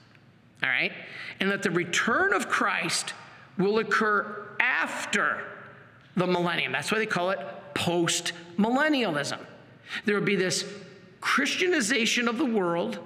all 0.62 0.70
right? 0.70 0.92
And 1.40 1.50
that 1.52 1.64
the 1.64 1.72
return 1.72 2.34
of 2.34 2.48
Christ 2.48 3.14
will 3.58 3.80
occur 3.80 4.56
after 4.60 5.44
the 6.16 6.28
millennium. 6.28 6.72
That's 6.72 6.92
why 6.92 7.00
they 7.00 7.06
call 7.06 7.32
it 7.32 7.40
postmillennialism. 7.74 9.40
There 10.06 10.16
will 10.16 10.26
be 10.26 10.36
this 10.36 10.66
Christianization 11.22 12.28
of 12.28 12.38
the 12.38 12.46
world, 12.46 13.00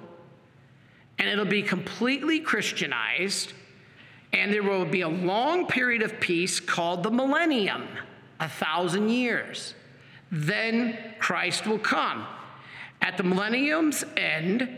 and 1.18 1.28
it'll 1.28 1.44
be 1.44 1.62
completely 1.62 2.40
Christianized, 2.40 3.52
and 4.32 4.52
there 4.52 4.62
will 4.62 4.84
be 4.84 5.00
a 5.00 5.08
long 5.08 5.66
period 5.66 6.02
of 6.02 6.20
peace 6.20 6.60
called 6.60 7.02
the 7.02 7.10
millennium, 7.10 7.88
a 8.40 8.48
thousand 8.48 9.08
years. 9.08 9.74
Then 10.30 10.96
Christ 11.18 11.66
will 11.66 11.78
come. 11.78 12.26
At 13.00 13.16
the 13.16 13.22
millennium's 13.22 14.04
end 14.16 14.68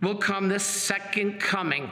will 0.00 0.16
come 0.16 0.48
the 0.48 0.58
second 0.58 1.40
coming, 1.40 1.90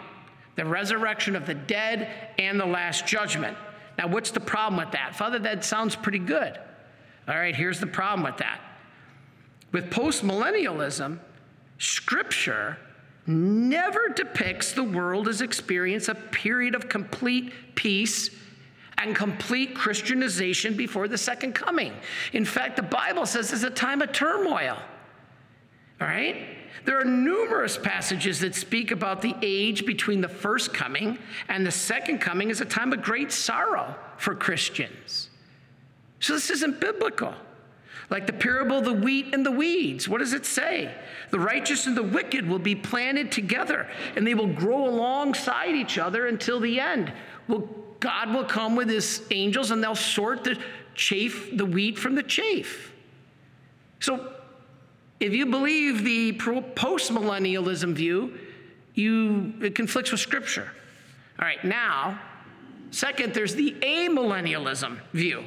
the 0.57 0.65
resurrection 0.65 1.37
of 1.37 1.47
the 1.47 1.55
dead 1.55 2.09
and 2.39 2.59
the 2.59 2.67
last 2.67 3.07
judgment. 3.07 3.57
Now, 3.97 4.09
what's 4.09 4.31
the 4.31 4.41
problem 4.41 4.79
with 4.79 4.93
that? 4.93 5.15
Father, 5.15 5.39
that 5.41 5.65
sounds 5.65 5.95
pretty 5.95 6.19
good. 6.19 6.59
All 7.29 7.37
right, 7.37 7.55
here's 7.55 7.79
the 7.79 7.87
problem 7.87 8.25
with 8.25 8.39
that. 8.39 8.61
With 9.73 9.91
postmillennialism, 9.91 11.19
Scripture 11.79 12.79
never 13.31 14.09
depicts 14.09 14.73
the 14.73 14.85
world 14.85 15.29
as 15.29 15.41
experience 15.41 16.09
a 16.09 16.15
period 16.15 16.75
of 16.75 16.89
complete 16.89 17.53
peace 17.75 18.31
and 18.99 19.17
complete 19.17 19.75
Christianization 19.75 20.77
before 20.77 21.09
the 21.09 21.17
second 21.17 21.55
coming. 21.55 21.95
In 22.33 22.45
fact, 22.45 22.77
the 22.77 22.83
Bible 22.83 23.25
says 23.25 23.53
it's 23.53 23.63
a 23.63 23.71
time 23.71 24.03
of 24.03 24.13
turmoil. 24.13 24.77
All 26.01 26.07
right? 26.07 26.47
There 26.85 26.99
are 26.99 27.05
numerous 27.05 27.77
passages 27.77 28.41
that 28.41 28.55
speak 28.55 28.91
about 28.91 29.23
the 29.23 29.35
age 29.43 29.85
between 29.85 30.21
the 30.21 30.29
first 30.29 30.73
coming 30.73 31.19
and 31.49 31.67
the 31.67 31.71
second 31.71 32.19
coming 32.19 32.51
as 32.51 32.61
a 32.61 32.65
time 32.65 32.93
of 32.93 33.03
great 33.03 33.33
sorrow 33.33 33.95
for 34.17 34.35
Christians. 34.35 35.31
So 36.21 36.35
this 36.35 36.51
isn't 36.51 36.81
biblical. 36.81 37.35
Like 38.11 38.27
the 38.27 38.33
parable 38.33 38.79
of 38.79 38.85
the 38.85 38.93
wheat 38.93 39.33
and 39.33 39.47
the 39.47 39.53
weeds. 39.53 40.09
What 40.09 40.19
does 40.19 40.33
it 40.33 40.45
say? 40.45 40.93
The 41.31 41.39
righteous 41.39 41.87
and 41.87 41.97
the 41.97 42.03
wicked 42.03 42.47
will 42.47 42.59
be 42.59 42.75
planted 42.75 43.31
together 43.31 43.89
and 44.17 44.27
they 44.27 44.35
will 44.35 44.53
grow 44.53 44.89
alongside 44.89 45.77
each 45.77 45.97
other 45.97 46.27
until 46.27 46.59
the 46.59 46.81
end. 46.81 47.13
Well, 47.47 47.69
God 48.01 48.35
will 48.35 48.45
come 48.45 48.75
with 48.75 48.89
his 48.89 49.23
angels 49.31 49.71
and 49.71 49.83
they'll 49.83 49.95
sort 49.95 50.43
the 50.43 50.59
chaff, 50.95 51.49
the 51.53 51.65
wheat 51.65 51.99
from 51.99 52.17
the 52.17 52.23
chaff. 52.23 52.93
So 54.01 54.33
if 55.21 55.33
you 55.33 55.47
believe 55.47 56.03
the 56.03 56.33
post 56.33 57.13
millennialism 57.13 57.93
view, 57.93 58.39
you, 58.95 59.55
it 59.63 59.75
conflicts 59.75 60.11
with 60.11 60.21
Scripture. 60.21 60.73
All 61.39 61.45
right, 61.45 61.63
now, 61.65 62.19
second, 62.91 63.35
there's 63.35 63.55
the 63.55 63.73
amillennialism 63.83 64.99
view. 65.13 65.45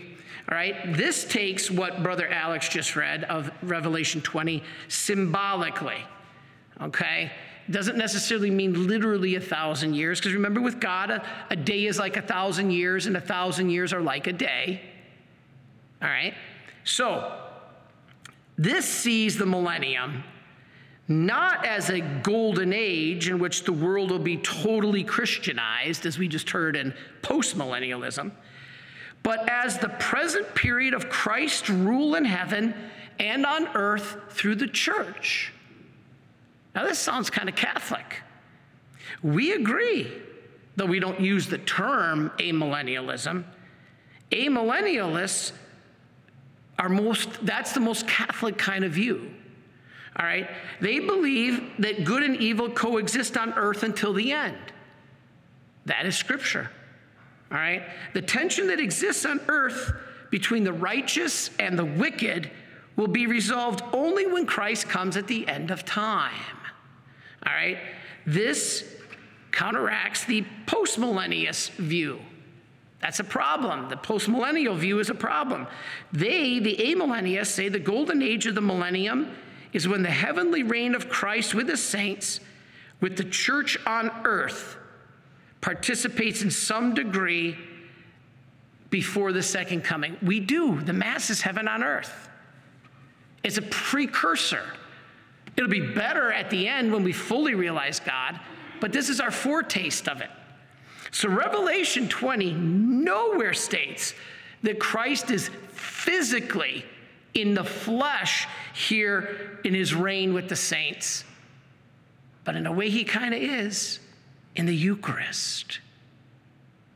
All 0.49 0.57
right, 0.57 0.95
this 0.95 1.23
takes 1.23 1.71
what 1.71 2.03
Brother 2.03 2.27
Alex 2.27 2.67
just 2.67 2.95
read 2.95 3.23
of 3.25 3.49
Revelation 3.61 4.21
20 4.21 4.61
symbolically. 4.89 6.03
Okay, 6.81 7.31
doesn't 7.69 7.97
necessarily 7.97 8.51
mean 8.51 8.87
literally 8.87 9.35
a 9.35 9.39
thousand 9.39 9.93
years, 9.93 10.19
because 10.19 10.33
remember, 10.33 10.59
with 10.59 10.81
God, 10.81 11.11
a, 11.11 11.25
a 11.49 11.55
day 11.55 11.85
is 11.85 11.97
like 11.97 12.17
a 12.17 12.21
thousand 12.21 12.71
years, 12.71 13.05
and 13.05 13.15
a 13.15 13.21
thousand 13.21 13.69
years 13.69 13.93
are 13.93 14.01
like 14.01 14.27
a 14.27 14.33
day. 14.33 14.81
All 16.01 16.09
right, 16.09 16.33
so 16.83 17.39
this 18.57 18.85
sees 18.85 19.37
the 19.37 19.45
millennium 19.45 20.23
not 21.07 21.65
as 21.65 21.89
a 21.89 21.99
golden 21.99 22.71
age 22.71 23.27
in 23.27 23.37
which 23.37 23.63
the 23.63 23.73
world 23.73 24.09
will 24.09 24.19
be 24.19 24.37
totally 24.37 25.03
Christianized, 25.03 26.05
as 26.05 26.17
we 26.17 26.27
just 26.27 26.49
heard 26.49 26.75
in 26.75 26.93
postmillennialism, 27.21 28.31
but 29.23 29.49
as 29.49 29.79
the 29.79 29.89
present 29.89 30.53
period 30.53 30.93
of 30.93 31.09
Christ's 31.09 31.69
rule 31.69 32.15
in 32.15 32.25
heaven 32.25 32.75
and 33.19 33.45
on 33.45 33.67
earth 33.69 34.17
through 34.29 34.55
the 34.55 34.67
church. 34.67 35.53
Now, 36.75 36.83
this 36.83 36.99
sounds 36.99 37.29
kind 37.29 37.47
of 37.47 37.55
Catholic. 37.55 38.21
We 39.21 39.53
agree, 39.53 40.11
though 40.75 40.85
we 40.85 40.99
don't 40.99 41.19
use 41.19 41.47
the 41.47 41.59
term 41.59 42.31
amillennialism. 42.39 43.45
Amillennialists 44.31 45.53
are 46.79 46.89
most, 46.89 47.29
that's 47.45 47.73
the 47.73 47.79
most 47.79 48.07
Catholic 48.07 48.57
kind 48.57 48.83
of 48.83 48.91
view. 48.91 49.31
All 50.17 50.25
right? 50.25 50.49
They 50.81 50.99
believe 50.99 51.61
that 51.79 52.03
good 52.03 52.23
and 52.23 52.35
evil 52.37 52.69
coexist 52.69 53.37
on 53.37 53.53
earth 53.53 53.83
until 53.83 54.13
the 54.13 54.31
end. 54.31 54.57
That 55.85 56.05
is 56.05 56.15
scripture. 56.15 56.71
All 57.53 57.59
right? 57.59 57.83
The 58.13 58.21
tension 58.21 58.67
that 58.67 58.79
exists 58.79 59.25
on 59.25 59.39
earth 59.47 59.93
between 60.31 60.63
the 60.63 60.73
righteous 60.73 61.51
and 61.59 61.77
the 61.77 61.85
wicked 61.85 62.49
will 62.95 63.07
be 63.07 63.27
resolved 63.27 63.83
only 63.93 64.25
when 64.25 64.47
Christ 64.47 64.89
comes 64.89 65.15
at 65.15 65.27
the 65.27 65.47
end 65.47 65.69
of 65.69 65.85
time. 65.85 66.33
All 67.45 67.53
right? 67.53 67.77
This 68.25 68.91
counteracts 69.51 70.25
the 70.25 70.43
postmillennialist 70.65 71.71
view. 71.73 72.19
That's 72.99 73.19
a 73.19 73.23
problem. 73.23 73.89
The 73.89 73.97
postmillennial 73.97 74.77
view 74.77 74.99
is 74.99 75.09
a 75.09 75.15
problem. 75.15 75.67
They, 76.11 76.59
the 76.59 76.75
amillennialists, 76.77 77.47
say 77.47 77.69
the 77.69 77.79
golden 77.79 78.23
age 78.23 78.47
of 78.47 78.55
the 78.55 78.61
millennium 78.61 79.35
is 79.73 79.87
when 79.87 80.03
the 80.03 80.09
heavenly 80.09 80.63
reign 80.63 80.95
of 80.95 81.09
Christ 81.09 81.53
with 81.53 81.67
the 81.67 81.77
saints, 81.77 82.39
with 83.01 83.17
the 83.17 83.25
church 83.25 83.77
on 83.85 84.09
earth, 84.23 84.77
participates 85.63 86.41
in 86.41 86.51
some 86.51 86.93
degree 86.93 87.57
before 88.89 89.31
the 89.31 89.41
second 89.41 89.81
coming. 89.81 90.17
We 90.21 90.41
do. 90.41 90.81
The 90.81 90.93
Mass 90.93 91.29
is 91.29 91.41
heaven 91.41 91.69
on 91.69 91.83
earth. 91.83 92.29
It's 93.43 93.57
a 93.57 93.61
precursor. 93.61 94.63
It'll 95.55 95.69
be 95.69 95.79
better 95.79 96.33
at 96.33 96.49
the 96.49 96.67
end 96.67 96.91
when 96.91 97.03
we 97.03 97.13
fully 97.13 97.55
realize 97.55 98.01
God, 98.01 98.39
but 98.81 98.91
this 98.91 99.07
is 99.07 99.21
our 99.21 99.31
foretaste 99.31 100.09
of 100.09 100.19
it. 100.19 100.29
So, 101.11 101.29
Revelation 101.29 102.09
20 102.09 102.51
nowhere 102.53 103.53
states 103.53 104.13
that 104.63 104.79
Christ 104.79 105.31
is 105.31 105.49
physically 105.69 106.85
in 107.35 107.53
the 107.53 107.63
flesh 107.63 108.47
here 108.73 109.59
in 109.63 109.73
his 109.73 109.95
reign 109.95 110.33
with 110.33 110.49
the 110.49 110.55
saints. 110.55 111.23
But 112.43 112.55
in 112.55 112.67
a 112.67 112.71
way, 112.71 112.89
he 112.89 113.05
kind 113.05 113.33
of 113.33 113.41
is 113.41 113.99
in 114.55 114.65
the 114.65 114.75
Eucharist. 114.75 115.79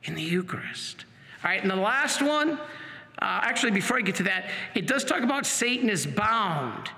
In 0.04 0.16
the 0.16 0.22
Eucharist. 0.22 1.06
All 1.44 1.52
right, 1.52 1.62
and 1.62 1.70
the 1.70 1.76
last 1.76 2.22
one, 2.22 2.52
uh, 2.54 2.60
actually, 3.20 3.72
before 3.72 3.98
I 3.98 4.02
get 4.02 4.16
to 4.16 4.24
that, 4.24 4.50
it 4.76 4.88
does 4.88 5.04
talk 5.04 5.22
about 5.22 5.46
Satan 5.46 5.90
is 5.90 6.06
bound 6.06 6.90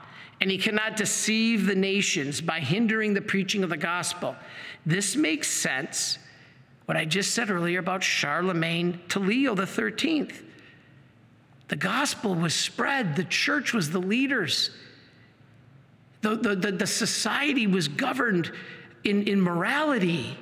and 0.42 0.50
he 0.50 0.58
cannot 0.58 0.96
deceive 0.96 1.66
the 1.66 1.76
nations 1.76 2.40
by 2.40 2.60
hindering 2.60 3.14
the 3.14 3.22
preaching 3.22 3.64
of 3.64 3.70
the 3.70 3.78
gospel. 3.78 4.36
This 4.86 5.16
makes 5.16 5.50
sense, 5.50 6.18
what 6.86 6.98
I 6.98 7.06
just 7.06 7.34
said 7.34 7.50
earlier 7.50 7.80
about 7.80 8.04
Charlemagne 8.04 9.02
to 9.10 9.20
Leo 9.20 9.54
the 9.54 9.64
13th. 9.64 10.44
The 11.68 11.76
gospel 11.76 12.36
was 12.36 12.54
spread, 12.54 13.16
the 13.16 13.26
church 13.26 13.74
was 13.74 13.92
the 13.92 14.00
leaders, 14.00 14.72
the, 16.22 16.36
the, 16.36 16.56
the, 16.56 16.72
the 16.72 16.88
society 16.88 17.68
was 17.68 17.88
governed 17.88 18.52
in, 19.04 19.28
in 19.28 19.40
morality. 19.40 20.38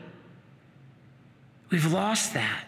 We've 1.69 1.91
lost 1.91 2.33
that. 2.33 2.65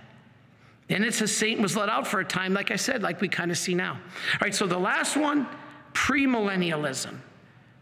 And 0.89 1.05
it 1.05 1.13
says 1.13 1.35
Satan 1.35 1.61
was 1.61 1.75
let 1.75 1.87
out 1.87 2.07
for 2.07 2.19
a 2.19 2.25
time, 2.25 2.53
like 2.53 2.71
I 2.71 2.75
said, 2.75 3.03
like 3.03 3.21
we 3.21 3.27
kind 3.27 3.51
of 3.51 3.57
see 3.57 3.75
now. 3.75 3.93
All 3.93 4.39
right, 4.41 4.55
so 4.55 4.65
the 4.65 4.77
last 4.77 5.15
one 5.15 5.47
premillennialism. 5.93 7.15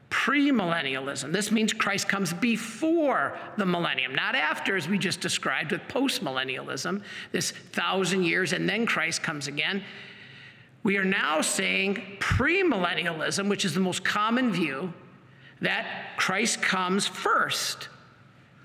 Premillennialism. 0.10 1.32
This 1.32 1.52
means 1.52 1.74
Christ 1.74 2.08
comes 2.08 2.34
before 2.34 3.38
the 3.58 3.66
millennium, 3.66 4.14
not 4.16 4.36
after, 4.36 4.76
as 4.76 4.88
we 4.88 4.98
just 4.98 5.20
described 5.22 5.72
with 5.72 5.82
postmillennialism, 5.84 7.02
this 7.32 7.52
thousand 7.52 8.24
years, 8.24 8.54
and 8.54 8.68
then 8.68 8.86
Christ 8.86 9.24
comes 9.24 9.48
again. 9.48 9.84
We 10.84 10.98
are 10.98 11.06
now 11.06 11.42
saying 11.42 12.18
premillennialism, 12.20 13.50
which 13.50 13.66
is 13.66 13.74
the 13.74 13.82
most 13.82 14.06
common 14.06 14.52
view, 14.52 14.94
that 15.62 16.14
Christ 16.18 16.62
comes 16.62 17.08
first. 17.08 17.90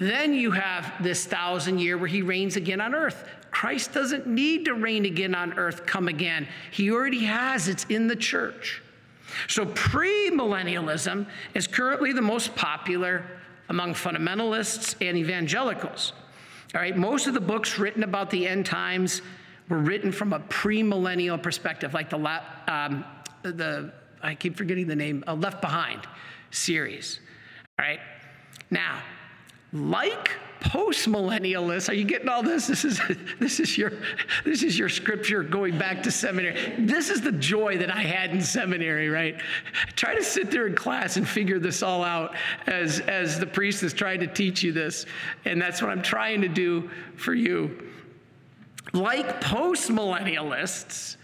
Then 0.02 0.34
you 0.34 0.50
have 0.50 0.92
this 1.00 1.26
thousand 1.26 1.78
year 1.78 1.96
where 1.96 2.08
he 2.08 2.22
reigns 2.22 2.56
again 2.56 2.80
on 2.80 2.92
earth. 2.92 3.24
Christ 3.52 3.92
doesn't 3.92 4.26
need 4.26 4.64
to 4.64 4.74
reign 4.74 5.04
again 5.04 5.32
on 5.32 5.52
earth, 5.52 5.86
come 5.86 6.08
again. 6.08 6.48
He 6.72 6.90
already 6.90 7.24
has, 7.24 7.68
it's 7.68 7.84
in 7.84 8.08
the 8.08 8.16
church. 8.16 8.82
So, 9.46 9.64
premillennialism 9.64 11.26
is 11.54 11.68
currently 11.68 12.12
the 12.12 12.20
most 12.20 12.56
popular 12.56 13.24
among 13.68 13.94
fundamentalists 13.94 14.96
and 15.00 15.16
evangelicals. 15.16 16.14
All 16.74 16.80
right, 16.80 16.96
most 16.96 17.28
of 17.28 17.34
the 17.34 17.40
books 17.40 17.78
written 17.78 18.02
about 18.02 18.28
the 18.28 18.48
end 18.48 18.66
times 18.66 19.22
were 19.68 19.78
written 19.78 20.10
from 20.10 20.32
a 20.32 20.40
premillennial 20.40 21.40
perspective, 21.40 21.94
like 21.94 22.10
the, 22.10 22.16
um, 22.66 23.04
the 23.42 23.92
I 24.20 24.34
keep 24.34 24.56
forgetting 24.56 24.88
the 24.88 24.96
name, 24.96 25.22
uh, 25.28 25.34
Left 25.34 25.60
Behind 25.60 26.00
series. 26.50 27.20
All 27.78 27.84
right, 27.86 28.00
like 29.72 30.30
postmillennialists. 30.60 31.88
Are 31.88 31.94
you 31.94 32.04
getting 32.04 32.28
all 32.28 32.42
this? 32.42 32.66
This 32.66 32.84
is 32.84 33.00
this 33.40 33.58
is 33.58 33.76
your 33.76 33.92
this 34.44 34.62
is 34.62 34.78
your 34.78 34.88
scripture 34.88 35.42
going 35.42 35.76
back 35.76 36.02
to 36.04 36.10
seminary. 36.10 36.74
This 36.78 37.10
is 37.10 37.20
the 37.20 37.32
joy 37.32 37.78
that 37.78 37.90
I 37.90 38.02
had 38.02 38.30
in 38.30 38.40
seminary, 38.40 39.08
right? 39.08 39.40
Try 39.96 40.14
to 40.14 40.22
sit 40.22 40.50
there 40.50 40.66
in 40.66 40.74
class 40.74 41.16
and 41.16 41.26
figure 41.26 41.58
this 41.58 41.82
all 41.82 42.04
out 42.04 42.34
as 42.66 43.00
as 43.00 43.38
the 43.40 43.46
priest 43.46 43.82
is 43.82 43.92
trying 43.92 44.20
to 44.20 44.26
teach 44.26 44.62
you 44.62 44.72
this. 44.72 45.04
And 45.44 45.60
that's 45.60 45.82
what 45.82 45.90
I'm 45.90 46.02
trying 46.02 46.42
to 46.42 46.48
do 46.48 46.88
for 47.16 47.34
you. 47.34 47.90
Like 48.92 49.40
postmillennialists, 49.40 51.16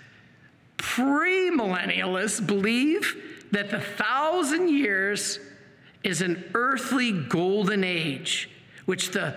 premillennialists 0.79 2.45
believe 2.45 3.17
that 3.53 3.71
the 3.71 3.81
thousand 3.81 4.69
years 4.69 5.39
is 6.05 6.23
an 6.23 6.51
earthly 6.55 7.13
golden 7.13 7.85
age 7.85 8.51
which 8.87 9.11
the 9.11 9.35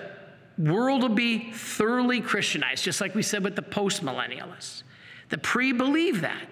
world 0.58 1.02
will 1.02 1.10
be 1.10 1.52
thoroughly 1.52 2.22
Christianized, 2.22 2.84
just 2.84 3.02
like 3.02 3.16
we 3.16 3.22
said 3.22 3.44
with 3.44 3.56
the 3.56 3.62
postmillennialists. 3.62 4.84
The 5.30 5.38
pre 5.38 5.72
believe 5.72 6.22
that. 6.22 6.48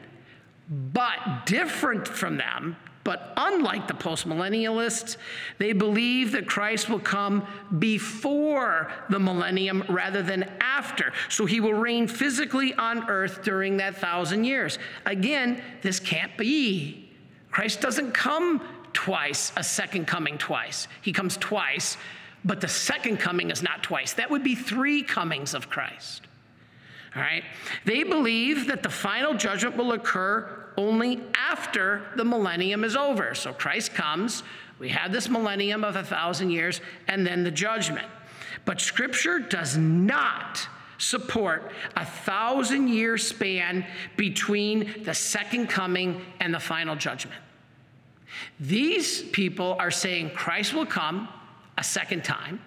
But 0.70 1.46
different 1.46 2.08
from 2.08 2.38
them, 2.38 2.76
but 3.04 3.34
unlike 3.38 3.88
the 3.88 3.94
postmillennialists, 3.94 5.18
they 5.58 5.74
believe 5.74 6.32
that 6.34 6.48
Christ 6.48 6.90
will 6.90 7.00
come 7.00 7.48
before 7.80 8.92
the 9.10 9.18
millennium 9.18 9.84
rather 9.90 10.22
than 10.22 10.44
after. 10.60 11.12
So 11.28 11.46
he 11.46 11.60
will 11.60 11.74
reign 11.74 12.08
physically 12.08 12.74
on 12.76 13.10
earth 13.10 13.42
during 13.42 13.78
that 13.78 13.96
thousand 13.96 14.44
years. 14.44 14.78
Again, 15.06 15.64
this 15.82 16.00
can't 16.00 16.38
be. 16.38 17.10
Christ 17.50 17.82
doesn't 17.82 18.12
come 18.12 18.62
twice, 18.94 19.52
a 19.58 19.64
second 19.64 20.06
coming 20.06 20.38
twice. 20.38 20.88
He 21.02 21.12
comes 21.12 21.38
twice 21.38 21.98
but 22.46 22.62
the 22.62 22.68
second 22.68 23.18
coming 23.18 23.52
is 23.52 23.62
not 23.62 23.84
twice. 23.84 24.14
That 24.14 24.30
would 24.30 24.44
be 24.44 24.56
three 24.56 25.04
comings 25.04 25.54
of 25.54 25.70
Christ. 25.70 26.24
All 27.16 27.22
right? 27.22 27.44
They 27.86 28.04
believe 28.04 28.68
that 28.68 28.84
the 28.84 28.90
final 28.90 29.34
judgment 29.34 29.76
will 29.76 29.94
occur 29.94 30.72
only 30.78 31.22
after 31.34 32.04
the 32.16 32.24
millennium 32.24 32.84
is 32.84 32.96
over. 32.96 33.36
So 33.36 33.52
Christ 33.52 33.94
comes, 33.94 34.44
we 34.78 34.90
have 34.90 35.12
this 35.12 35.28
millennium 35.28 35.84
of 35.84 35.96
a 35.96 36.04
thousand 36.04 36.52
years, 36.52 36.80
and 37.08 37.26
then 37.26 37.44
the 37.44 37.52
judgment. 37.52 38.08
But 38.64 38.80
Scripture 38.80 39.40
does 39.40 39.76
not 39.76 40.66
support 40.98 41.72
a 41.96 42.06
thousand 42.06 42.90
year 42.90 43.18
span 43.18 43.86
between 44.16 45.04
the 45.04 45.14
second 45.14 45.68
coming 45.68 46.22
and 46.40 46.54
the 46.54 46.60
final 46.60 46.96
judgment. 46.96 47.42
These 48.60 49.24
people 49.24 49.76
are 49.80 49.92
saying 49.92 50.32
Christ 50.32 50.74
will 50.74 50.86
come, 50.86 51.28
a 51.78 51.84
second 51.84 52.24
time. 52.24 52.62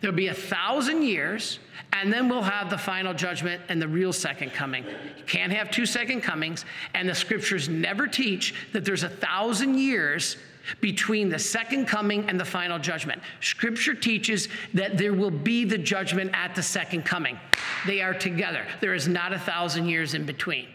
There'll 0.00 0.16
be 0.16 0.28
a 0.28 0.34
thousand 0.34 1.02
years, 1.02 1.58
and 1.92 2.12
then 2.12 2.28
we'll 2.28 2.42
have 2.42 2.70
the 2.70 2.78
final 2.78 3.14
judgment 3.14 3.62
and 3.68 3.80
the 3.80 3.88
real 3.88 4.12
second 4.12 4.52
coming. 4.52 4.84
You 4.84 5.24
can't 5.26 5.52
have 5.52 5.70
two 5.70 5.86
second 5.86 6.20
comings, 6.20 6.64
and 6.94 7.08
the 7.08 7.14
scriptures 7.14 7.68
never 7.68 8.06
teach 8.06 8.54
that 8.72 8.84
there's 8.84 9.02
a 9.02 9.08
thousand 9.08 9.78
years 9.78 10.36
between 10.80 11.28
the 11.28 11.38
second 11.38 11.86
coming 11.86 12.28
and 12.28 12.38
the 12.38 12.44
final 12.44 12.78
judgment. 12.78 13.20
Scripture 13.40 13.94
teaches 13.94 14.48
that 14.74 14.98
there 14.98 15.14
will 15.14 15.30
be 15.30 15.64
the 15.64 15.78
judgment 15.78 16.30
at 16.34 16.54
the 16.54 16.62
second 16.62 17.04
coming. 17.04 17.38
They 17.86 18.02
are 18.02 18.14
together. 18.14 18.64
There 18.80 18.94
is 18.94 19.08
not 19.08 19.32
a 19.32 19.38
thousand 19.38 19.88
years 19.88 20.14
in 20.14 20.26
between. 20.26 20.68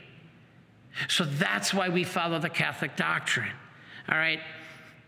So 1.07 1.25
that's 1.25 1.73
why 1.73 1.89
we 1.89 2.03
follow 2.03 2.39
the 2.39 2.49
Catholic 2.49 2.95
doctrine. 2.95 3.51
All 4.09 4.17
right? 4.17 4.39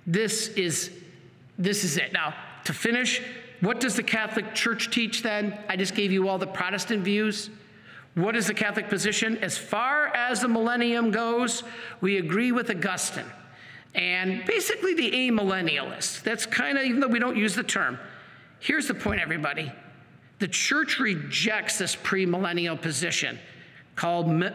This 0.06 0.50
is 0.50 0.92
this 1.58 1.84
is 1.84 1.98
it. 1.98 2.14
Now, 2.14 2.36
to 2.66 2.74
finish, 2.74 3.22
what 3.62 3.80
does 3.80 3.96
the 3.96 4.04
Catholic 4.04 4.54
Church 4.54 4.92
teach 4.92 5.24
then? 5.24 5.58
I 5.68 5.76
just 5.76 5.96
gave 5.96 6.12
you 6.12 6.28
all 6.28 6.38
the 6.38 6.46
Protestant 6.48 7.04
views. 7.04 7.50
What 8.14 8.36
is 8.36 8.48
the 8.48 8.54
Catholic 8.54 8.90
position? 8.90 9.38
As 9.38 9.58
far 9.58 10.08
as 10.16 10.42
the 10.42 10.48
millennium 10.48 11.12
goes, 11.12 11.64
we 12.02 12.18
agree 12.18 12.52
with 12.52 12.70
Augustine 12.70 13.26
and 13.96 14.46
basically 14.46 14.94
the 14.94 15.12
amillennialists. 15.12 16.22
That's 16.22 16.46
kind 16.46 16.78
of, 16.78 16.84
even 16.84 17.00
though 17.00 17.08
we 17.08 17.20
don't 17.20 17.38
use 17.38 17.56
the 17.56 17.64
term. 17.64 17.98
Here's 18.60 18.88
the 18.88 18.94
point, 18.94 19.22
everybody 19.22 19.72
the 20.40 20.48
church 20.48 21.00
rejects 21.00 21.80
this 21.80 21.96
premillennial 21.96 22.80
position 22.80 23.40
called 23.96 24.28
uh, 24.28 24.52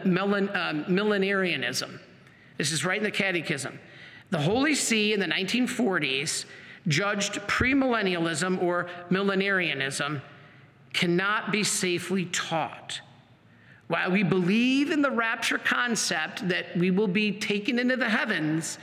millenarianism. 0.87 1.99
This 2.57 2.71
is 2.71 2.85
right 2.85 2.97
in 2.97 3.03
the 3.03 3.11
Catechism. 3.11 3.77
The 4.33 4.39
Holy 4.39 4.73
See 4.73 5.13
in 5.13 5.19
the 5.19 5.27
1940s 5.27 6.45
judged 6.87 7.33
premillennialism 7.41 8.63
or 8.63 8.87
millenarianism 9.11 10.23
cannot 10.91 11.51
be 11.51 11.63
safely 11.63 12.25
taught. 12.25 12.99
While 13.89 14.09
we 14.09 14.23
believe 14.23 14.89
in 14.89 15.03
the 15.03 15.11
rapture 15.11 15.59
concept 15.59 16.47
that 16.47 16.75
we 16.75 16.89
will 16.89 17.07
be 17.07 17.31
taken 17.31 17.77
into 17.77 17.95
the 17.95 18.09
heavens, 18.09 18.79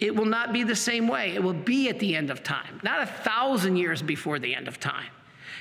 it 0.00 0.16
will 0.16 0.26
not 0.26 0.52
be 0.52 0.64
the 0.64 0.74
same 0.74 1.06
way. 1.06 1.36
It 1.36 1.42
will 1.44 1.52
be 1.52 1.88
at 1.88 2.00
the 2.00 2.16
end 2.16 2.32
of 2.32 2.42
time, 2.42 2.80
not 2.82 3.00
a 3.00 3.06
thousand 3.06 3.76
years 3.76 4.02
before 4.02 4.40
the 4.40 4.56
end 4.56 4.66
of 4.66 4.80
time. 4.80 5.12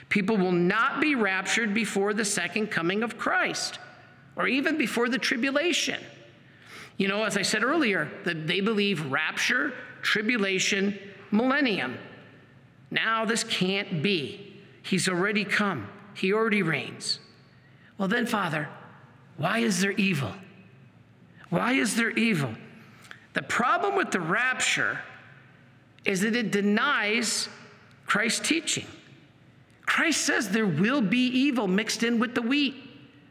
People 0.10 0.38
will 0.38 0.52
not 0.52 1.00
be 1.00 1.14
raptured 1.14 1.76
before 1.76 2.16
the 2.16 2.26
second 2.26 2.72
coming 2.72 3.04
of 3.04 3.20
Christ 3.20 3.78
or 4.36 4.48
even 4.48 4.76
before 4.76 5.08
the 5.08 5.20
tribulation. 5.20 6.02
You 6.98 7.08
know, 7.08 7.24
as 7.24 7.38
I 7.38 7.42
said 7.42 7.64
earlier, 7.64 8.10
that 8.24 8.48
they 8.48 8.60
believe 8.60 9.12
rapture, 9.12 9.74
tribulation, 10.02 10.98
millennium. 11.32 11.98
Now 12.92 13.26
this 13.26 13.44
can't 13.44 14.04
be. 14.04 14.62
He's 14.84 15.08
already 15.10 15.46
come, 15.46 15.88
He 16.14 16.34
already 16.34 16.62
reigns. 16.62 17.20
Well, 17.98 18.08
then, 18.08 18.26
Father, 18.26 18.68
why 19.38 19.60
is 19.60 19.82
there 19.82 19.92
evil? 19.92 20.34
Why 21.50 21.74
is 21.74 21.96
there 21.96 22.12
evil? 22.12 22.54
The 23.34 23.44
problem 23.44 23.96
with 23.96 24.12
the 24.12 24.20
rapture 24.20 25.00
is 26.06 26.22
that 26.22 26.36
it 26.36 26.52
denies 26.52 27.48
Christ's 28.06 28.48
teaching. 28.48 28.86
Christ 29.86 30.22
says 30.22 30.50
there 30.50 30.66
will 30.66 31.02
be 31.02 31.28
evil 31.28 31.68
mixed 31.68 32.04
in 32.04 32.20
with 32.20 32.36
the 32.36 32.42
wheat. 32.42 32.76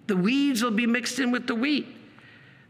The 0.07 0.17
weeds 0.17 0.63
will 0.63 0.71
be 0.71 0.87
mixed 0.87 1.19
in 1.19 1.31
with 1.31 1.47
the 1.47 1.55
wheat. 1.55 1.87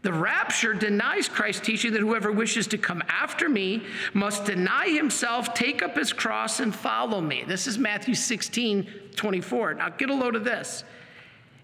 The 0.03 0.13
rapture 0.13 0.73
denies 0.73 1.29
Christ's 1.29 1.65
teaching 1.65 1.93
that 1.93 2.01
whoever 2.01 2.29
wishes 2.29 2.67
to 2.67 2.77
come 2.77 3.01
after 3.07 3.47
me 3.47 3.83
must 4.13 4.43
deny 4.43 4.89
himself, 4.89 5.53
take 5.53 5.81
up 5.81 5.97
his 5.97 6.11
cross, 6.11 6.59
and 6.59 6.75
follow 6.75 7.21
me. 7.21 7.45
This 7.47 7.67
is 7.67 7.77
Matthew 7.77 8.13
16, 8.13 8.85
24. 9.15 9.75
Now 9.75 9.89
get 9.89 10.09
a 10.09 10.13
load 10.13 10.35
of 10.35 10.43
this. 10.43 10.83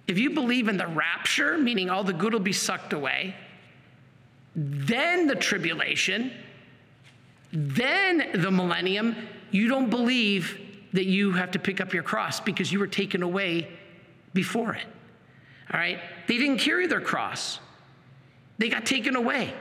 If 0.07 0.17
you 0.17 0.29
believe 0.29 0.69
in 0.69 0.77
the 0.77 0.87
rapture, 0.87 1.57
meaning 1.57 1.89
all 1.89 2.05
the 2.05 2.13
good 2.13 2.31
will 2.31 2.39
be 2.39 2.53
sucked 2.53 2.93
away, 2.93 3.35
then 4.55 5.27
the 5.27 5.35
tribulation, 5.35 6.31
then 7.51 8.41
the 8.41 8.49
millennium, 8.49 9.17
you 9.51 9.67
don't 9.67 9.89
believe 9.89 10.59
that 10.93 11.05
you 11.05 11.33
have 11.33 11.51
to 11.51 11.59
pick 11.59 11.81
up 11.81 11.93
your 11.93 12.03
cross 12.03 12.39
because 12.39 12.71
you 12.71 12.79
were 12.79 12.87
taken 12.87 13.21
away 13.21 13.67
before 14.33 14.73
it. 14.73 14.85
All 15.73 15.79
right? 15.79 15.99
They 16.27 16.37
didn't 16.37 16.59
carry 16.59 16.87
their 16.87 17.01
cross, 17.01 17.59
they 18.59 18.69
got 18.69 18.85
taken 18.85 19.15
away. 19.15 19.53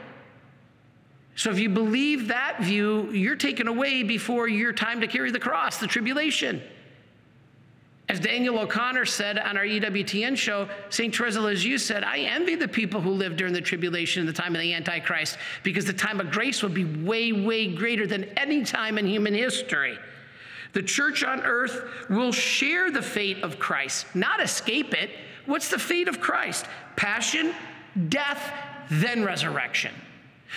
So 1.34 1.50
if 1.50 1.58
you 1.58 1.68
believe 1.68 2.28
that 2.28 2.60
view, 2.60 3.10
you're 3.12 3.36
taken 3.36 3.68
away 3.68 4.02
before 4.02 4.48
your 4.48 4.72
time 4.72 5.00
to 5.00 5.06
carry 5.06 5.30
the 5.30 5.38
cross, 5.38 5.78
the 5.78 5.86
tribulation. 5.86 6.60
As 8.08 8.18
Daniel 8.18 8.58
O'Connor 8.58 9.04
said 9.04 9.38
on 9.38 9.56
our 9.56 9.64
EWTN 9.64 10.36
show, 10.36 10.68
St. 10.88 11.14
Teresa 11.14 11.40
Lisieux 11.40 11.78
said, 11.78 12.02
I 12.02 12.20
envy 12.20 12.56
the 12.56 12.66
people 12.66 13.00
who 13.00 13.10
lived 13.10 13.36
during 13.36 13.52
the 13.52 13.60
tribulation 13.60 14.20
in 14.20 14.26
the 14.26 14.32
time 14.32 14.54
of 14.56 14.60
the 14.60 14.74
Antichrist 14.74 15.38
because 15.62 15.84
the 15.84 15.92
time 15.92 16.18
of 16.18 16.30
grace 16.30 16.60
will 16.60 16.70
be 16.70 16.84
way, 16.84 17.32
way 17.32 17.68
greater 17.68 18.06
than 18.06 18.24
any 18.36 18.64
time 18.64 18.98
in 18.98 19.06
human 19.06 19.34
history. 19.34 19.96
The 20.72 20.82
church 20.82 21.22
on 21.22 21.42
earth 21.42 22.08
will 22.08 22.32
share 22.32 22.90
the 22.90 23.02
fate 23.02 23.42
of 23.44 23.58
Christ, 23.58 24.06
not 24.14 24.42
escape 24.42 24.92
it. 24.94 25.10
What's 25.46 25.68
the 25.68 25.78
fate 25.78 26.08
of 26.08 26.20
Christ? 26.20 26.66
Passion, 26.96 27.54
death, 28.08 28.52
then 28.90 29.24
resurrection. 29.24 29.94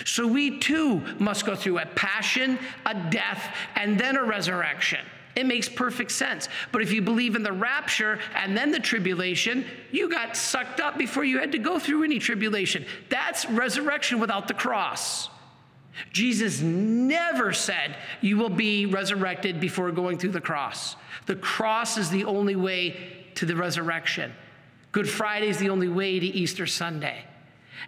So 0.06 0.26
we 0.26 0.60
too 0.60 1.02
must 1.20 1.46
go 1.46 1.56
through 1.56 1.80
a 1.80 1.86
passion, 1.86 2.58
a 2.86 2.94
death, 2.94 3.56
and 3.76 4.00
then 4.00 4.15
a 4.15 4.24
resurrection. 4.24 5.06
It 5.36 5.46
makes 5.46 5.70
perfect 5.70 6.12
sense. 6.12 6.50
But 6.72 6.82
if 6.82 6.91
you 6.91 7.02
believe 7.02 7.36
in 7.36 7.44
the 7.44 7.54
rapture 7.54 8.20
and 8.36 8.56
then 8.56 8.72
the 8.72 8.80
tribulation, 8.80 9.65
you 9.91 10.10
got 10.10 10.36
sucked 10.36 10.80
up 10.80 10.98
before 10.98 11.24
you 11.24 11.39
had 11.39 11.52
to 11.54 11.58
go 11.58 11.80
through 11.80 12.04
any 12.04 12.20
tribulation. 12.20 12.86
That's 13.10 13.46
resurrection 13.46 14.20
without 14.20 14.48
the 14.48 14.54
cross. 14.54 15.30
Jesus 16.12 16.62
never 16.62 17.54
said 17.54 17.98
you 18.22 18.38
will 18.38 18.50
be 18.50 18.86
resurrected 18.86 19.60
before 19.60 19.91
going 19.91 20.17
through 20.17 20.32
the 20.32 20.41
cross. 20.41 20.96
The 21.28 21.36
cross 21.36 21.98
is 21.98 22.10
the 22.10 22.26
only 22.26 22.56
way 22.56 23.26
to 23.36 23.46
the 23.46 23.56
resurrection. 23.56 24.34
Good 24.91 25.10
Friday 25.10 25.48
is 25.48 25.58
the 25.58 25.70
only 25.70 25.88
way 25.88 26.20
to 26.20 26.26
Easter 26.26 26.65
Sunday. 26.65 27.26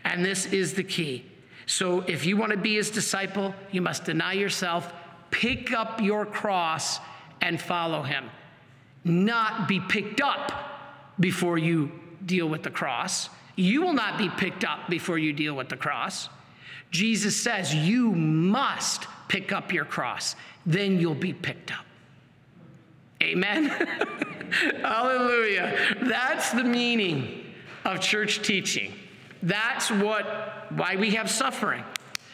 And 0.04 0.24
this 0.24 0.46
is 0.48 0.74
the 0.74 0.84
key. 0.84 1.26
So 1.66 2.02
if 2.02 2.26
you 2.26 2.38
want 2.38 2.52
to 2.52 2.58
be 2.58 2.76
his 2.76 2.90
disciple, 2.90 3.54
you 3.72 3.82
must 3.82 4.06
deny 4.06 4.34
yourself, 4.34 4.94
pick 5.32 5.72
up 5.72 6.02
your 6.02 6.26
cross, 6.26 7.00
and 7.42 7.60
follow 7.60 8.04
him. 8.04 8.30
Not 9.04 9.68
be 9.68 9.80
picked 9.80 10.22
up 10.22 10.52
before 11.20 11.58
you 11.58 11.92
deal 12.26 12.48
with 12.48 12.64
the 12.64 12.72
cross. 12.72 13.30
You 13.56 13.82
will 13.82 13.94
not 13.94 14.18
be 14.18 14.30
picked 14.30 14.64
up 14.64 14.90
before 14.90 15.18
you 15.18 15.34
deal 15.34 15.56
with 15.56 15.70
the 15.70 15.78
cross. 15.78 16.30
Jesus 16.92 17.36
says 17.36 17.74
you 17.74 18.12
must 18.12 19.08
pick 19.28 19.52
up 19.52 19.74
your 19.74 19.86
cross, 19.86 20.36
then 20.66 21.00
you'll 21.00 21.16
be 21.16 21.34
picked 21.34 21.72
up. 21.72 21.86
Amen. 23.22 23.66
Hallelujah. 24.82 25.98
That's 26.04 26.52
the 26.52 26.64
meaning 26.64 27.46
of 27.86 28.00
church 28.00 28.42
teaching. 28.42 28.94
That's 29.44 29.92
what 29.92 30.72
why 30.72 30.96
we 30.96 31.12
have 31.12 31.30
suffering. 31.30 31.84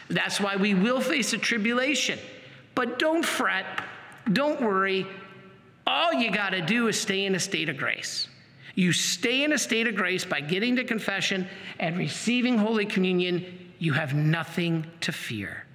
That's 0.10 0.39
why 0.39 0.56
we 0.56 0.74
will 0.74 1.02
face 1.02 1.34
a 1.34 1.38
tribulation. 1.38 2.19
But 2.76 3.00
don't 3.00 3.26
fret, 3.26 3.65
don't 4.32 4.62
worry. 4.62 5.06
All 5.86 6.13
you 6.13 6.32
got 6.32 6.52
to 6.52 6.62
do 6.62 6.88
is 6.88 7.00
stay 7.00 7.26
in 7.26 7.36
a 7.36 7.39
state 7.39 7.67
of 7.67 7.78
grace. 7.78 8.28
You 8.76 8.93
stay 8.93 9.43
in 9.43 9.54
a 9.54 9.58
state 9.58 9.88
of 9.88 9.95
grace 9.95 10.24
by 10.24 10.39
getting 10.39 10.76
to 10.76 10.84
confession 10.84 11.48
and 11.80 11.98
receiving 11.98 12.58
Holy 12.58 12.86
Communion. 12.86 13.72
You 13.80 13.93
have 13.93 14.13
nothing 14.13 14.86
to 15.02 15.12
fear. 15.12 15.65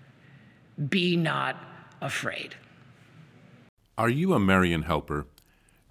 Be 0.88 1.16
not 1.16 1.56
afraid. 2.00 2.54
Are 3.98 4.08
you 4.08 4.34
a 4.34 4.40
Marian 4.40 4.82
helper? 4.82 5.26